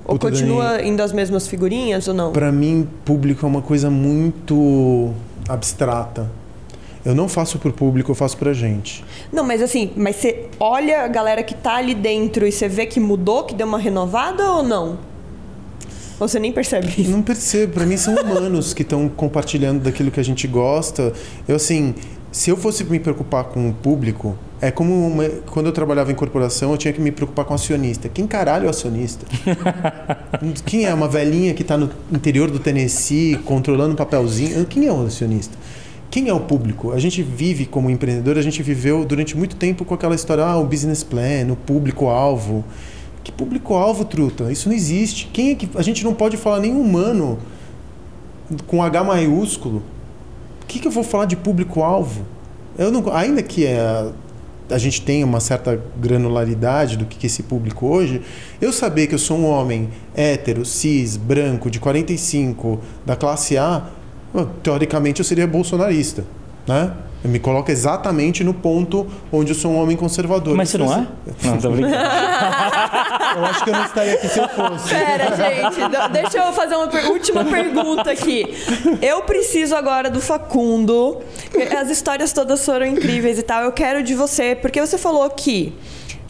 Ou 0.05 0.19
Puta, 0.19 0.29
continua 0.29 0.83
indo 0.83 1.03
as 1.03 1.13
mesmas 1.13 1.47
figurinhas 1.47 2.09
ou 2.09 2.15
não? 2.15 2.33
Pra 2.33 2.51
mim, 2.51 2.89
público 3.05 3.47
é 3.47 3.49
uma 3.49 3.63
coisa 3.63 3.91
muito 3.91 5.13
abstrata. 5.49 6.31
Eu 7.05 7.15
não 7.15 7.29
faço 7.29 7.59
pro 7.59 7.73
público, 7.73 8.11
eu 8.11 8.15
faço 8.15 8.37
pra 8.37 8.53
gente. 8.53 9.05
Não, 9.33 9.43
mas 9.43 9.63
assim, 9.63 9.91
mas 9.97 10.17
você 10.17 10.47
olha 10.59 11.03
a 11.03 11.09
galera 11.09 11.43
que 11.43 11.55
tá 11.55 11.77
ali 11.77 11.95
dentro 11.95 12.47
e 12.47 12.53
você 12.53 12.69
vê 12.69 12.85
que 12.87 13.01
mudou, 13.01 13.45
que 13.45 13.55
deu 13.55 13.67
uma 13.67 13.79
renovada 13.79 14.53
ou 14.53 14.63
não? 14.63 14.99
Ou 16.19 16.29
você 16.29 16.39
nem 16.39 16.53
percebe 16.53 16.89
isso? 16.99 17.11
Não 17.11 17.23
percebo, 17.23 17.73
pra 17.73 17.87
mim 17.87 17.97
são 17.97 18.15
humanos 18.21 18.75
que 18.75 18.83
estão 18.83 19.09
compartilhando 19.09 19.83
daquilo 19.83 20.11
que 20.11 20.21
a 20.21 20.25
gente 20.25 20.47
gosta. 20.47 21.15
Eu 21.49 21.57
assim, 21.57 21.95
se 22.31 22.51
eu 22.51 22.57
fosse 22.57 22.85
me 22.85 23.01
preocupar 23.01 23.45
com 23.45 23.71
o 23.71 23.73
público, 23.73 24.37
é 24.61 24.71
como 24.71 25.07
uma, 25.07 25.27
quando 25.51 25.67
eu 25.67 25.73
trabalhava 25.73 26.13
em 26.13 26.15
corporação, 26.15 26.73
eu 26.73 26.77
tinha 26.77 26.93
que 26.93 27.01
me 27.01 27.11
preocupar 27.11 27.47
com 27.47 27.55
acionista. 27.55 28.09
Quem 28.09 28.27
caralho 28.27 28.65
é 28.65 28.67
o 28.67 28.71
acionista? 28.71 29.25
Quem 30.67 30.85
é 30.85 30.93
uma 30.93 31.09
velhinha 31.09 31.55
que 31.55 31.63
está 31.63 31.79
no 31.79 31.91
interior 32.13 32.51
do 32.51 32.59
Tennessee 32.59 33.37
controlando 33.45 33.95
um 33.95 33.97
papelzinho? 33.97 34.67
Quem 34.67 34.87
é 34.87 34.93
o 34.93 35.07
acionista? 35.07 35.57
Quem 36.11 36.29
é 36.29 36.35
o 36.35 36.41
público? 36.41 36.93
A 36.93 36.99
gente 36.99 37.23
vive 37.23 37.65
como 37.65 37.89
empreendedor, 37.89 38.37
a 38.37 38.43
gente 38.43 38.63
viveu 38.63 39.05
durante 39.05 39.35
muito 39.37 39.57
tempo 39.57 39.85
com 39.85 39.95
aquela 39.95 40.15
história, 40.15 40.45
ah, 40.45 40.59
o 40.59 40.65
business 40.65 41.03
plan, 41.03 41.53
o 41.53 41.57
público-alvo. 41.57 42.63
Que 43.25 43.33
público-alvo, 43.33 44.05
truta? 44.05 44.53
Isso 44.53 44.69
não 44.69 44.77
existe. 44.77 45.31
Quem 45.33 45.53
é 45.53 45.55
que 45.55 45.71
a 45.75 45.83
gente 45.83 46.05
não 46.05 46.13
pode 46.13 46.37
falar 46.37 46.61
nem 46.61 46.73
humano 46.73 47.39
com 48.67 48.83
H 48.83 49.05
maiúsculo? 49.05 49.83
O 50.63 50.67
que, 50.67 50.81
que 50.81 50.89
eu 50.89 50.93
vou 50.93 51.05
falar 51.05 51.25
de 51.25 51.37
público-alvo? 51.37 52.27
Eu 52.77 52.91
não, 52.91 53.13
ainda 53.13 53.43
que 53.43 53.65
é, 53.67 54.11
a 54.71 54.79
gente 54.79 55.03
tenha 55.03 55.25
uma 55.25 55.41
certa 55.41 55.81
granularidade 55.97 56.97
do 56.97 57.05
que, 57.05 57.27
esse 57.27 57.43
público 57.43 57.87
hoje, 57.87 58.23
eu 58.61 58.73
saber 58.73 59.07
que 59.07 59.15
eu 59.15 59.19
sou 59.19 59.39
um 59.39 59.47
homem 59.47 59.91
hétero, 60.15 60.65
cis, 60.65 61.17
branco, 61.17 61.71
de 61.71 61.79
45, 61.79 62.81
da 63.05 63.17
classe 63.17 63.57
A, 63.57 63.87
teoricamente 64.63 65.21
eu 65.21 65.25
seria 65.25 65.47
bolsonarista, 65.47 66.25
né? 66.67 66.93
Eu 67.23 67.29
me 67.29 67.39
coloco 67.39 67.71
exatamente 67.71 68.43
no 68.43 68.55
ponto 68.55 69.07
onde 69.31 69.53
eu 69.53 69.55
sou 69.55 69.73
um 69.73 69.83
homem 69.83 69.97
conservador. 69.97 70.57
Mas 70.57 70.71
você 70.71 70.79
não 70.79 70.93
é? 70.93 71.07
Não, 71.45 71.59
tô 71.59 71.71
brincando. 71.71 71.95
eu 73.37 73.45
acho 73.45 73.65
que 73.65 73.71
eu 73.71 73.75
não 73.75 73.85
estaria 73.85 74.15
aqui 74.15 74.29
se 74.29 74.39
eu 74.39 74.49
fosse. 74.49 74.89
Pera, 74.89 75.37
gente, 75.37 76.13
deixa 76.13 76.39
eu 76.39 76.53
fazer 76.53 76.77
uma 76.77 76.89
per 76.89 77.11
última 77.11 77.45
pergunta 77.45 78.11
aqui. 78.11 78.47
Eu 79.03 79.23
preciso 79.23 79.75
agora 79.77 80.09
do 80.09 80.21
Facundo. 80.21 81.21
As 81.79 81.91
histórias 81.91 82.33
todas 82.33 82.65
foram 82.65 82.87
incríveis 82.87 83.39
e 83.39 83.43
tal. 83.43 83.65
Eu 83.65 83.73
quero 83.73 84.03
de 84.03 84.15
você, 84.15 84.55
porque 84.55 84.81
você 84.81 84.97
falou 84.97 85.29
que 85.31 85.75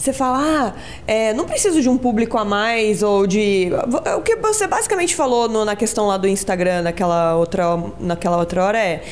você 0.00 0.14
fala, 0.14 0.38
ah, 0.40 0.72
é, 1.06 1.34
não 1.34 1.44
preciso 1.44 1.82
de 1.82 1.88
um 1.88 1.98
público 1.98 2.38
a 2.38 2.44
mais 2.44 3.02
ou 3.02 3.26
de. 3.26 3.70
O 4.16 4.22
que 4.22 4.34
você 4.36 4.66
basicamente 4.66 5.14
falou 5.14 5.46
no, 5.46 5.62
na 5.62 5.76
questão 5.76 6.06
lá 6.06 6.16
do 6.16 6.26
Instagram, 6.26 6.82
naquela 6.82 7.36
outra, 7.36 7.64
naquela 8.00 8.38
outra 8.38 8.64
hora 8.64 8.78
é. 8.78 9.02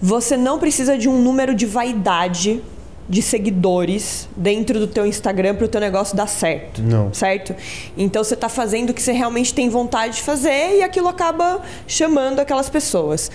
Você 0.00 0.36
não 0.36 0.58
precisa 0.58 0.96
de 0.96 1.08
um 1.08 1.20
número 1.20 1.54
de 1.54 1.66
vaidade 1.66 2.62
de 3.08 3.20
seguidores 3.20 4.28
dentro 4.36 4.78
do 4.78 4.86
teu 4.86 5.04
Instagram 5.04 5.56
para 5.56 5.64
o 5.64 5.68
teu 5.68 5.80
negócio 5.80 6.16
dar 6.16 6.28
certo. 6.28 6.80
Não. 6.80 7.12
Certo? 7.12 7.54
Então 7.98 8.22
você 8.22 8.34
está 8.34 8.48
fazendo 8.48 8.90
o 8.90 8.94
que 8.94 9.02
você 9.02 9.12
realmente 9.12 9.52
tem 9.52 9.68
vontade 9.68 10.16
de 10.16 10.22
fazer 10.22 10.78
e 10.78 10.82
aquilo 10.82 11.08
acaba 11.08 11.60
chamando 11.88 12.38
aquelas 12.38 12.70
pessoas. 12.70 13.28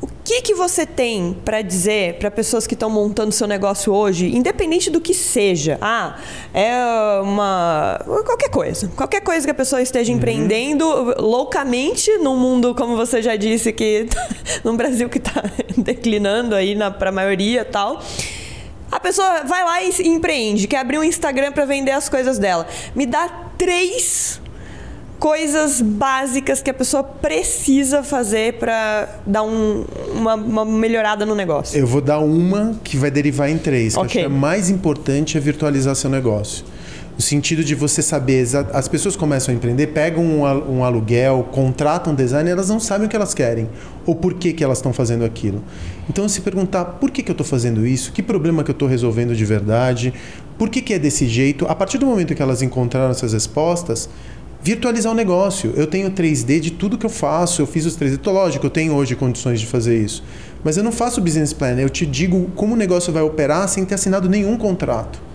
O 0.00 0.06
que, 0.24 0.40
que 0.40 0.54
você 0.54 0.86
tem 0.86 1.36
para 1.44 1.60
dizer 1.60 2.14
para 2.14 2.30
pessoas 2.30 2.66
que 2.66 2.72
estão 2.72 2.88
montando 2.88 3.32
seu 3.32 3.46
negócio 3.46 3.92
hoje, 3.92 4.34
independente 4.34 4.88
do 4.88 4.98
que 4.98 5.12
seja? 5.12 5.76
Ah, 5.80 6.18
é 6.54 7.20
uma. 7.22 8.00
qualquer 8.24 8.48
coisa. 8.48 8.88
Qualquer 8.96 9.20
coisa 9.20 9.46
que 9.46 9.50
a 9.50 9.54
pessoa 9.54 9.82
esteja 9.82 10.10
uhum. 10.10 10.16
empreendendo 10.16 10.86
loucamente 11.18 12.10
num 12.18 12.36
mundo, 12.36 12.74
como 12.74 12.96
você 12.96 13.20
já 13.20 13.36
disse, 13.36 13.72
que 13.72 14.06
num 14.64 14.74
Brasil 14.74 15.08
que 15.10 15.18
está 15.18 15.42
declinando 15.76 16.54
aí 16.54 16.74
para 16.98 17.10
a 17.10 17.12
maioria 17.12 17.62
tal. 17.62 18.02
A 18.90 18.98
pessoa 18.98 19.44
vai 19.44 19.62
lá 19.62 19.82
e 19.82 20.08
empreende, 20.08 20.66
quer 20.66 20.78
abrir 20.78 20.98
um 20.98 21.04
Instagram 21.04 21.52
para 21.52 21.64
vender 21.64 21.92
as 21.92 22.08
coisas 22.08 22.38
dela. 22.38 22.66
Me 22.94 23.04
dá 23.04 23.28
três 23.56 24.40
coisas 25.20 25.82
básicas 25.82 26.62
que 26.62 26.70
a 26.70 26.74
pessoa 26.74 27.04
precisa 27.04 28.02
fazer 28.02 28.54
para 28.54 29.20
dar 29.26 29.42
um, 29.42 29.84
uma, 30.14 30.34
uma, 30.34 30.64
melhorada 30.64 31.26
no 31.26 31.34
negócio? 31.34 31.78
Eu 31.78 31.86
vou 31.86 32.00
dar 32.00 32.20
uma 32.20 32.74
que 32.82 32.96
vai 32.96 33.10
derivar 33.10 33.50
em 33.50 33.58
três. 33.58 33.94
Okay. 33.94 34.08
Que 34.08 34.18
eu 34.18 34.22
acho 34.22 34.30
que 34.30 34.34
a 34.34 34.38
mais 34.40 34.70
importante 34.70 35.36
é 35.36 35.40
virtualizar 35.40 35.94
seu 35.94 36.08
negócio. 36.08 36.64
No 37.14 37.22
sentido 37.22 37.62
de 37.62 37.74
você 37.74 38.00
saber, 38.00 38.46
as 38.72 38.88
pessoas 38.88 39.14
começam 39.14 39.52
a 39.52 39.56
empreender, 39.56 39.88
pegam 39.88 40.24
um 40.24 40.82
aluguel, 40.82 41.46
contratam 41.52 42.14
design 42.14 42.48
e 42.48 42.52
elas 42.52 42.70
não 42.70 42.80
sabem 42.80 43.06
o 43.06 43.10
que 43.10 43.14
elas 43.14 43.34
querem 43.34 43.68
ou 44.06 44.14
por 44.14 44.32
que, 44.32 44.54
que 44.54 44.64
elas 44.64 44.78
estão 44.78 44.90
fazendo 44.90 45.22
aquilo. 45.22 45.62
Então, 46.08 46.26
se 46.30 46.40
perguntar 46.40 46.82
por 46.86 47.10
que, 47.10 47.22
que 47.22 47.30
eu 47.30 47.34
estou 47.34 47.46
fazendo 47.46 47.86
isso, 47.86 48.10
que 48.10 48.22
problema 48.22 48.64
que 48.64 48.70
eu 48.70 48.72
estou 48.72 48.88
resolvendo 48.88 49.36
de 49.36 49.44
verdade, 49.44 50.14
por 50.56 50.70
que, 50.70 50.80
que 50.80 50.94
é 50.94 50.98
desse 50.98 51.26
jeito, 51.26 51.66
a 51.66 51.74
partir 51.74 51.98
do 51.98 52.06
momento 52.06 52.34
que 52.34 52.40
elas 52.40 52.62
encontraram 52.62 53.10
essas 53.10 53.34
respostas, 53.34 54.08
virtualizar 54.62 55.12
o 55.12 55.14
negócio. 55.14 55.72
Eu 55.76 55.86
tenho 55.86 56.10
3D 56.10 56.60
de 56.60 56.70
tudo 56.70 56.98
que 56.98 57.06
eu 57.06 57.10
faço, 57.10 57.62
eu 57.62 57.66
fiz 57.66 57.86
os 57.86 57.96
3D. 57.96 58.18
Tô, 58.18 58.32
lógico, 58.32 58.66
eu 58.66 58.70
tenho 58.70 58.94
hoje 58.94 59.14
condições 59.16 59.60
de 59.60 59.66
fazer 59.66 59.98
isso. 59.98 60.22
Mas 60.62 60.76
eu 60.76 60.84
não 60.84 60.92
faço 60.92 61.20
business 61.20 61.52
plan, 61.52 61.78
eu 61.78 61.88
te 61.88 62.04
digo 62.04 62.50
como 62.54 62.74
o 62.74 62.76
negócio 62.76 63.12
vai 63.12 63.22
operar 63.22 63.68
sem 63.68 63.84
ter 63.84 63.94
assinado 63.94 64.28
nenhum 64.28 64.56
contrato. 64.56 65.30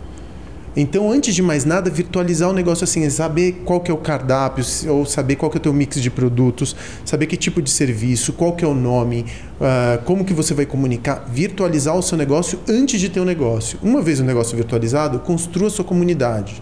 Então, 0.78 1.10
antes 1.10 1.34
de 1.34 1.42
mais 1.42 1.64
nada, 1.64 1.90
virtualizar 1.90 2.50
o 2.50 2.54
negócio 2.54 2.84
assim, 2.84 3.06
é 3.06 3.10
saber 3.10 3.62
qual 3.64 3.80
que 3.80 3.90
é 3.90 3.94
o 3.94 3.98
cardápio, 3.98 4.64
ou 4.90 5.06
saber 5.06 5.38
qual 5.38 5.50
que 5.50 5.58
é 5.58 5.60
o 5.60 5.62
teu 5.62 5.74
mix 5.74 6.02
de 6.02 6.10
produtos, 6.10 6.76
saber 7.06 7.28
que 7.28 7.38
tipo 7.38 7.62
de 7.62 7.70
serviço, 7.70 8.34
qual 8.34 8.52
que 8.52 8.66
é 8.66 8.68
o 8.68 8.76
nome, 8.76 9.26
uh, 9.56 10.04
como 10.04 10.26
que 10.26 10.34
você 10.34 10.54
vai 10.54 10.66
comunicar, 10.66 11.26
virtualizar 11.32 11.96
o 11.96 12.02
seu 12.02 12.18
negócio 12.18 12.60
antes 12.68 13.00
de 13.00 13.08
ter 13.08 13.22
o 13.22 13.24
um 13.24 13.26
negócio. 13.26 13.80
Uma 13.82 14.02
vez 14.02 14.20
o 14.20 14.24
negócio 14.26 14.58
virtualizado, 14.58 15.20
construa 15.20 15.68
a 15.68 15.72
sua 15.72 15.86
comunidade 15.86 16.62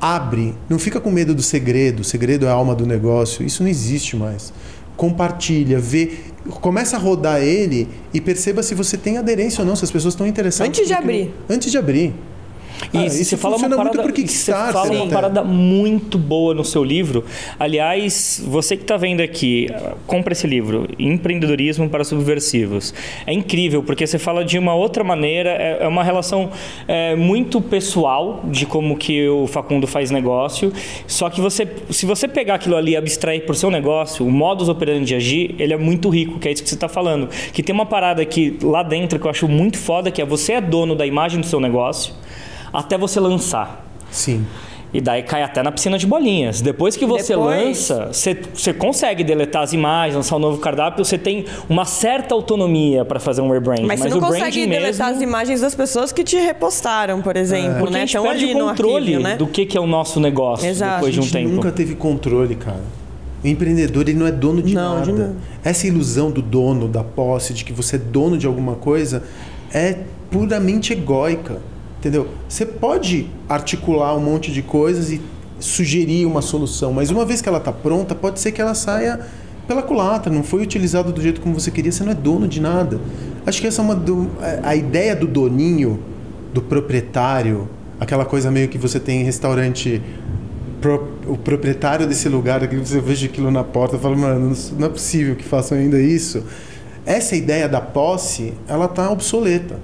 abre, 0.00 0.54
não 0.68 0.78
fica 0.78 1.00
com 1.00 1.10
medo 1.10 1.34
do 1.34 1.42
segredo, 1.42 2.00
o 2.00 2.04
segredo 2.04 2.46
é 2.46 2.48
a 2.48 2.52
alma 2.52 2.74
do 2.74 2.86
negócio, 2.86 3.44
isso 3.44 3.62
não 3.62 3.70
existe 3.70 4.16
mais. 4.16 4.52
Compartilha, 4.96 5.78
vê, 5.78 6.12
começa 6.60 6.96
a 6.96 6.98
rodar 6.98 7.42
ele 7.42 7.88
e 8.12 8.20
perceba 8.20 8.62
se 8.62 8.74
você 8.74 8.96
tem 8.96 9.18
aderência 9.18 9.62
ou 9.62 9.66
não, 9.66 9.76
se 9.76 9.84
as 9.84 9.90
pessoas 9.90 10.14
estão 10.14 10.26
interessadas. 10.26 10.68
Antes 10.68 10.86
de 10.86 10.94
abrir. 10.94 11.34
Antes 11.48 11.70
de 11.70 11.78
abrir. 11.78 12.14
E 12.92 12.98
ah, 12.98 13.08
você 13.08 13.36
fala 13.36 13.56
uma 13.56 13.68
parada, 13.68 14.02
você 14.26 14.52
fala 14.52 14.90
uma 14.92 15.06
parada 15.06 15.44
muito 15.44 16.18
boa 16.18 16.54
no 16.54 16.64
seu 16.64 16.82
livro. 16.82 17.24
Aliás, 17.58 18.42
você 18.46 18.76
que 18.76 18.82
está 18.82 18.96
vendo 18.96 19.20
aqui, 19.20 19.68
compra 20.06 20.32
esse 20.32 20.46
livro, 20.46 20.88
Empreendedorismo 20.98 21.88
para 21.88 22.04
Subversivos. 22.04 22.94
É 23.26 23.32
incrível, 23.32 23.82
porque 23.82 24.06
você 24.06 24.18
fala 24.18 24.44
de 24.44 24.58
uma 24.58 24.74
outra 24.74 25.04
maneira, 25.04 25.50
é, 25.50 25.78
é 25.82 25.88
uma 25.88 26.02
relação 26.02 26.50
é, 26.88 27.14
muito 27.14 27.60
pessoal 27.60 28.42
de 28.44 28.66
como 28.66 28.96
que 28.96 29.28
o 29.28 29.46
Facundo 29.46 29.86
faz 29.86 30.10
negócio. 30.10 30.72
Só 31.06 31.28
que 31.28 31.40
você, 31.40 31.68
se 31.90 32.06
você 32.06 32.26
pegar 32.26 32.54
aquilo 32.54 32.76
ali 32.76 32.92
e 32.92 32.96
abstrair 32.96 33.44
para 33.44 33.52
o 33.52 33.56
seu 33.56 33.70
negócio, 33.70 34.26
o 34.26 34.30
modus 34.30 34.68
operandi 34.68 35.06
de 35.06 35.14
agir, 35.14 35.54
ele 35.58 35.72
é 35.72 35.76
muito 35.76 36.08
rico, 36.08 36.38
que 36.38 36.48
é 36.48 36.52
isso 36.52 36.62
que 36.62 36.68
você 36.68 36.74
está 36.74 36.88
falando. 36.88 37.28
Que 37.52 37.62
tem 37.62 37.74
uma 37.74 37.86
parada 37.86 38.22
aqui 38.22 38.58
lá 38.62 38.82
dentro 38.82 39.18
que 39.18 39.26
eu 39.26 39.30
acho 39.30 39.48
muito 39.48 39.78
foda, 39.78 40.10
que 40.10 40.20
é 40.20 40.24
você 40.24 40.54
é 40.54 40.60
dono 40.60 40.94
da 40.94 41.06
imagem 41.06 41.40
do 41.40 41.46
seu 41.46 41.60
negócio 41.60 42.14
até 42.72 42.96
você 42.96 43.20
lançar. 43.20 43.84
Sim. 44.10 44.44
E 44.92 45.00
daí 45.00 45.22
cai 45.22 45.42
até 45.42 45.62
na 45.62 45.70
piscina 45.70 45.96
de 45.96 46.06
bolinhas. 46.06 46.60
Depois 46.60 46.96
que 46.96 47.06
você 47.06 47.34
Depois... 47.34 47.64
lança, 47.64 48.08
você, 48.12 48.36
você 48.52 48.72
consegue 48.72 49.22
deletar 49.22 49.62
as 49.62 49.72
imagens, 49.72 50.16
lançar 50.16 50.36
um 50.36 50.40
novo 50.40 50.58
cardápio, 50.58 51.04
você 51.04 51.16
tem 51.16 51.44
uma 51.68 51.84
certa 51.84 52.34
autonomia 52.34 53.04
para 53.04 53.20
fazer 53.20 53.40
um 53.40 53.50
rebrand. 53.50 53.82
Mas, 53.82 54.00
mas 54.00 54.00
você 54.00 54.08
não 54.08 54.20
consegue 54.20 54.66
deletar 54.66 55.06
mesmo... 55.08 55.16
as 55.16 55.22
imagens 55.22 55.60
das 55.60 55.74
pessoas 55.76 56.10
que 56.10 56.24
te 56.24 56.36
repostaram, 56.36 57.22
por 57.22 57.36
exemplo, 57.36 57.86
é. 57.86 57.90
né? 57.90 58.02
a 58.02 58.06
gente 58.06 58.20
perde 58.20 58.46
o 58.46 58.52
controle 58.52 59.14
arquivo, 59.14 59.22
né? 59.22 59.36
do 59.36 59.46
que, 59.46 59.64
que 59.64 59.78
é 59.78 59.80
o 59.80 59.86
nosso 59.86 60.18
negócio 60.18 60.66
Exato. 60.66 60.94
depois 60.96 61.14
de 61.14 61.20
um 61.20 61.30
tempo. 61.30 61.48
nunca 61.50 61.70
teve 61.70 61.94
controle, 61.94 62.56
cara. 62.56 62.82
O 63.42 63.46
empreendedor 63.46 64.08
ele 64.08 64.18
não 64.18 64.26
é 64.26 64.32
dono 64.32 64.60
de 64.60 64.74
não, 64.74 64.98
nada. 64.98 65.12
De 65.12 65.68
Essa 65.68 65.86
ilusão 65.86 66.30
do 66.30 66.42
dono, 66.42 66.88
da 66.88 67.02
posse, 67.02 67.54
de 67.54 67.64
que 67.64 67.72
você 67.72 67.96
é 67.96 67.98
dono 67.98 68.36
de 68.36 68.46
alguma 68.46 68.74
coisa, 68.74 69.22
é 69.72 69.98
puramente 70.30 70.92
egóica. 70.92 71.58
Entendeu? 72.00 72.28
Você 72.48 72.64
pode 72.64 73.28
articular 73.46 74.16
um 74.16 74.20
monte 74.20 74.50
de 74.50 74.62
coisas 74.62 75.12
e 75.12 75.20
sugerir 75.58 76.24
uma 76.24 76.40
solução, 76.40 76.94
mas 76.94 77.10
uma 77.10 77.26
vez 77.26 77.42
que 77.42 77.48
ela 77.48 77.58
está 77.58 77.70
pronta, 77.70 78.14
pode 78.14 78.40
ser 78.40 78.52
que 78.52 78.60
ela 78.60 78.74
saia 78.74 79.20
pela 79.68 79.82
culatra, 79.82 80.32
não 80.32 80.42
foi 80.42 80.62
utilizado 80.62 81.12
do 81.12 81.20
jeito 81.20 81.42
como 81.42 81.52
você 81.60 81.70
queria, 81.70 81.92
você 81.92 82.02
não 82.02 82.12
é 82.12 82.14
dono 82.14 82.48
de 82.48 82.58
nada. 82.58 82.98
Acho 83.44 83.60
que 83.60 83.66
essa 83.66 83.82
é 83.82 83.84
uma 83.84 83.94
do, 83.94 84.30
a 84.62 84.74
ideia 84.74 85.14
do 85.14 85.26
doninho, 85.26 86.02
do 86.54 86.62
proprietário, 86.62 87.68
aquela 88.00 88.24
coisa 88.24 88.50
meio 88.50 88.68
que 88.68 88.78
você 88.78 88.98
tem 88.98 89.20
em 89.20 89.24
restaurante 89.24 90.00
pro, 90.80 91.06
o 91.26 91.36
proprietário 91.36 92.06
desse 92.06 92.30
lugar, 92.30 92.66
você 92.66 92.98
veja 92.98 93.26
aquilo 93.26 93.50
na 93.50 93.62
porta, 93.62 93.98
fala, 93.98 94.16
mano, 94.16 94.56
não 94.78 94.86
é 94.86 94.90
possível 94.90 95.36
que 95.36 95.44
façam 95.44 95.76
ainda 95.76 96.00
isso. 96.00 96.42
Essa 97.04 97.36
ideia 97.36 97.68
da 97.68 97.82
posse, 97.82 98.54
ela 98.66 98.86
está 98.86 99.10
obsoleta. 99.10 99.78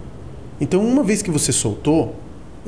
Então, 0.60 0.84
uma 0.84 1.02
vez 1.02 1.22
que 1.22 1.30
você 1.30 1.52
soltou, 1.52 2.14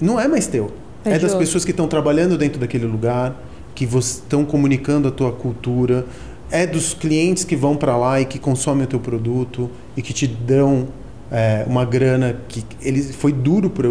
não 0.01 0.18
é 0.18 0.29
mais 0.29 0.46
teu. 0.46 0.70
É, 1.05 1.12
é 1.12 1.18
das 1.18 1.35
pessoas 1.35 1.64
que 1.64 1.70
estão 1.70 1.88
trabalhando 1.88 2.37
dentro 2.37 2.61
daquele 2.61 2.87
lugar, 2.87 3.40
que 3.74 3.85
estão 3.85 4.44
comunicando 4.44 5.09
a 5.09 5.11
tua 5.11 5.33
cultura, 5.33 6.05
é 6.51 6.66
dos 6.66 6.94
clientes 6.94 7.44
que 7.44 7.57
vão 7.57 7.77
para 7.77 7.96
lá 7.96 8.20
e 8.20 8.24
que 8.24 8.38
consomem 8.38 8.85
o 8.85 8.87
teu 8.87 9.01
produto 9.01 9.70
e 9.96 10.03
que 10.03 10.12
te 10.12 10.27
dão 10.27 10.88
é, 11.31 11.64
uma 11.66 11.85
grana 11.85 12.40
que 12.48 12.64
ele 12.81 13.03
foi 13.03 13.33
duro 13.33 13.68
para 13.68 13.87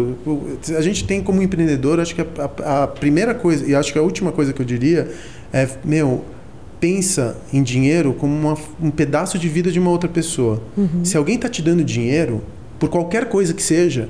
a 0.76 0.80
gente 0.80 1.04
tem 1.04 1.22
como 1.22 1.40
empreendedor 1.40 2.00
acho 2.00 2.14
que 2.14 2.20
a, 2.20 2.26
a, 2.64 2.82
a, 2.82 2.86
primeira 2.88 3.32
coisa 3.32 3.64
e 3.64 3.76
acho 3.76 3.92
que 3.92 3.98
a 3.98 4.02
última 4.02 4.32
coisa 4.32 4.52
que 4.52 4.60
eu 4.60 4.66
diria 4.66 5.08
é 5.52 5.68
meu 5.84 6.24
pensa 6.80 7.36
em 7.52 7.62
dinheiro 7.62 8.12
como 8.12 8.34
uma, 8.34 8.58
um 8.82 8.90
pedaço 8.90 9.38
de 9.38 9.48
vida 9.48 9.70
de 9.70 9.78
uma 9.78 9.90
outra 9.90 10.08
pessoa 10.08 10.60
uhum. 10.76 11.04
se 11.04 11.16
alguém 11.16 11.36
está 11.36 11.48
te 11.48 11.62
dando 11.62 11.84
dinheiro 11.84 12.42
por 12.78 12.88
qualquer 12.88 13.26
coisa 13.26 13.52
que 13.54 13.62
seja 13.62 14.08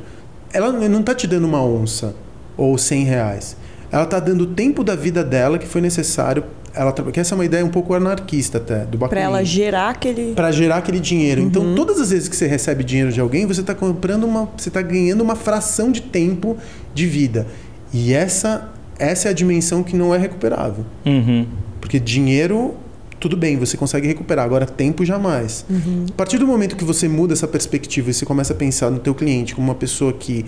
ela 0.52 0.72
não 0.72 1.00
está 1.00 1.14
te 1.14 1.26
dando 1.26 1.46
uma 1.46 1.62
onça 1.62 2.14
ou 2.56 2.76
100 2.76 3.04
reais 3.04 3.56
ela 3.90 4.04
está 4.04 4.20
dando 4.20 4.42
o 4.42 4.46
tempo 4.46 4.84
da 4.84 4.94
vida 4.94 5.24
dela 5.24 5.58
que 5.58 5.66
foi 5.66 5.80
necessário 5.80 6.44
ela 6.74 6.92
que 6.92 7.18
essa 7.18 7.34
é 7.34 7.36
uma 7.36 7.44
ideia 7.44 7.64
um 7.64 7.70
pouco 7.70 7.94
anarquista 7.94 8.58
até 8.58 8.84
do 8.84 8.98
Para 8.98 9.20
ela 9.20 9.44
gerar 9.44 9.90
aquele 9.90 10.32
para 10.34 10.52
gerar 10.52 10.76
aquele 10.76 11.00
dinheiro. 11.00 11.40
Então, 11.40 11.62
uhum. 11.62 11.72
Então, 11.72 11.84
todas 11.84 12.00
as 12.00 12.10
vezes 12.10 12.28
que 12.28 12.36
você 12.36 12.46
recebe 12.46 12.84
dinheiro 12.84 13.10
de 13.10 13.20
alguém, 13.20 13.46
você 13.46 13.62
está 13.62 13.74
comprando 13.74 14.24
uma, 14.24 14.48
você 14.56 14.68
está 14.68 14.80
ganhando 14.80 15.22
uma 15.22 15.34
fração 15.34 15.90
de 15.90 16.02
tempo 16.02 16.56
de 16.94 17.06
vida. 17.06 17.46
E 17.92 18.12
essa 18.14 18.70
essa 18.98 19.28
é 19.28 19.30
a 19.30 19.34
dimensão 19.34 19.82
que 19.82 19.96
não 19.96 20.14
é 20.14 20.18
recuperável. 20.18 20.84
Uhum. 21.06 21.46
Porque 21.80 21.98
dinheiro 21.98 22.74
tudo 23.20 23.36
bem, 23.36 23.56
você 23.56 23.76
consegue 23.76 24.06
recuperar, 24.06 24.44
agora 24.44 24.66
tempo 24.66 25.04
jamais. 25.04 25.64
Uhum. 25.68 26.06
A 26.08 26.12
partir 26.12 26.38
do 26.38 26.46
momento 26.46 26.76
que 26.76 26.84
você 26.84 27.08
muda 27.08 27.32
essa 27.32 27.48
perspectiva 27.48 28.10
e 28.10 28.14
você 28.14 28.24
começa 28.24 28.52
a 28.52 28.56
pensar 28.56 28.90
no 28.90 28.98
teu 28.98 29.14
cliente 29.14 29.54
como 29.54 29.68
uma 29.68 29.74
pessoa 29.74 30.12
que 30.12 30.44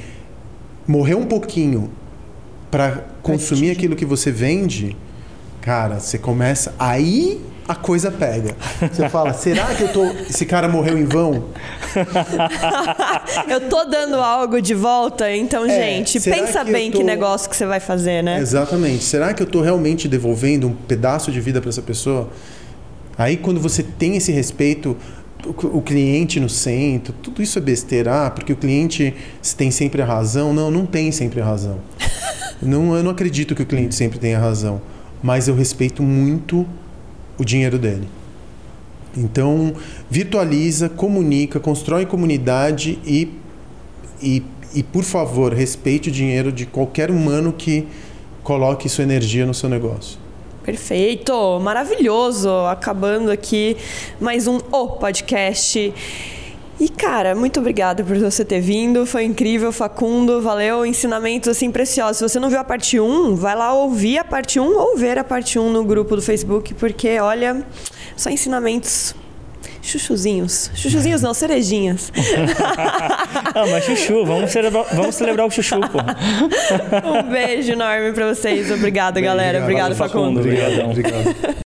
morreu 0.87 1.19
um 1.19 1.27
pouquinho 1.27 1.91
para 2.71 3.05
consumir 3.23 3.71
aquilo 3.71 3.97
que 3.97 4.05
você 4.05 4.31
vende, 4.31 4.97
Cara, 5.61 6.01
você 6.01 6.19
começa. 6.19 6.75
Aí 6.79 7.41
a 7.69 7.75
coisa 7.75 8.11
pega. 8.11 8.57
Você 8.91 9.09
fala, 9.09 9.33
será 9.35 9.67
que 9.75 9.83
eu 9.83 9.93
tô. 9.93 10.05
Esse 10.05 10.47
cara 10.47 10.69
morreu 10.69 10.97
em 10.97 11.05
vão? 11.05 11.45
eu 13.49 13.69
tô 13.69 13.85
dando 13.85 14.17
algo 14.17 14.61
de 14.61 14.75
volta, 14.75 15.31
então, 15.31 15.65
é, 15.67 15.69
gente, 15.69 16.19
pensa 16.21 16.65
que 16.65 16.73
bem 16.73 16.91
tô... 16.91 16.99
que 16.99 17.05
negócio 17.05 17.49
que 17.49 17.57
você 17.57 17.67
vai 17.67 17.79
fazer, 17.79 18.23
né? 18.23 18.39
Exatamente. 18.39 19.05
Será 19.05 19.35
que 19.35 19.43
eu 19.43 19.47
tô 19.47 19.61
realmente 19.61 20.09
devolvendo 20.09 20.67
um 20.67 20.73
pedaço 20.73 21.31
de 21.31 21.41
vida 21.41 21.61
para 21.61 21.69
essa 21.69 21.83
pessoa? 21.83 22.31
Aí 23.21 23.37
quando 23.37 23.61
você 23.61 23.83
tem 23.83 24.17
esse 24.17 24.33
respeito, 24.33 24.97
o 25.47 25.81
cliente 25.81 26.39
no 26.41 26.49
centro, 26.49 27.15
tudo 27.23 27.43
isso 27.43 27.59
é 27.59 27.63
besteira, 27.63 28.27
ah, 28.27 28.31
porque 28.31 28.53
o 28.53 28.57
cliente 28.57 29.15
tem 29.57 29.71
sempre 29.71 30.03
a 30.03 30.05
razão. 30.05 30.53
Não, 30.53 30.71
não 30.71 30.87
tem 30.87 31.13
sempre 31.13 31.41
a 31.41 31.45
razão. 31.45 31.79
não, 32.61 32.95
eu 32.95 33.03
não 33.03 33.11
acredito 33.11 33.55
que 33.55 33.63
o 33.63 33.67
cliente 33.67 33.95
sempre 33.95 34.19
tenha 34.19 34.39
razão 34.39 34.81
mas 35.23 35.49
eu 35.49 35.55
respeito 35.55 36.03
muito 36.03 36.67
o 37.39 37.45
dinheiro 37.45 37.79
dele. 37.79 38.09
Então, 39.17 39.75
virtualiza, 40.09 40.89
comunica, 40.89 41.59
constrói 41.59 42.07
comunidade 42.07 42.99
e, 43.05 43.29
e, 44.23 44.43
e, 44.75 44.83
por 44.83 45.03
favor, 45.03 45.53
respeite 45.53 46.09
o 46.09 46.13
dinheiro 46.13 46.53
de 46.53 46.65
qualquer 46.65 47.11
humano 47.11 47.53
que 47.53 47.87
coloque 48.43 48.89
sua 48.89 49.05
energia 49.05 49.45
no 49.45 49.53
seu 49.53 49.69
negócio. 49.69 50.19
Perfeito, 50.65 51.59
maravilhoso. 51.61 52.51
Acabando 52.67 53.31
aqui 53.31 53.79
mais 54.21 54.47
um 54.47 54.59
O 54.71 54.89
Podcast. 54.89 55.95
E, 56.79 56.89
cara, 56.89 57.35
muito 57.35 57.61
obrigada 57.61 58.05
por 58.05 58.19
você 58.19 58.45
ter 58.45 58.61
vindo. 58.61 59.07
Foi 59.07 59.25
incrível, 59.25 59.73
Facundo. 59.73 60.43
Valeu. 60.43 60.85
Ensinamentos 60.85 61.49
assim 61.49 61.71
preciosos. 61.71 62.19
Se 62.19 62.23
você 62.29 62.39
não 62.39 62.51
viu 62.51 62.59
a 62.59 62.65
parte 62.65 63.01
1, 63.01 63.37
vai 63.37 63.57
lá 63.57 63.73
ouvir 63.73 64.19
a 64.19 64.25
parte 64.25 64.61
1 64.61 64.79
ou 64.79 64.97
ver 64.99 65.19
a 65.19 65.25
parte 65.25 65.59
1 65.59 65.71
no 65.71 65.83
grupo 65.83 66.15
do 66.15 66.23
Facebook, 66.23 66.75
porque, 66.75 67.19
olha, 67.19 67.67
só 68.15 68.29
ensinamentos 68.29 69.15
chuchuzinhos. 69.83 70.71
Chuchuzinhos 70.75 71.23
não, 71.23 71.35
cerejinhas. 71.35 72.13
ah, 73.55 73.67
mas 73.71 73.85
chuchu, 73.85 74.25
vamos 74.25 74.51
celebrar, 74.51 74.85
vamos 74.93 75.15
celebrar 75.15 75.47
o 75.47 75.51
chuchu, 75.51 75.81
pô. 75.81 75.99
um 77.09 77.23
beijo 77.31 77.73
enorme 77.73 78.13
pra 78.13 78.35
vocês. 78.35 78.71
Obrigada, 78.71 79.21
galera. 79.21 79.63
Obrigado, 79.63 79.95
Facundo. 79.95 80.41
Facundo. 80.43 80.91
Obrigado. 80.91 81.57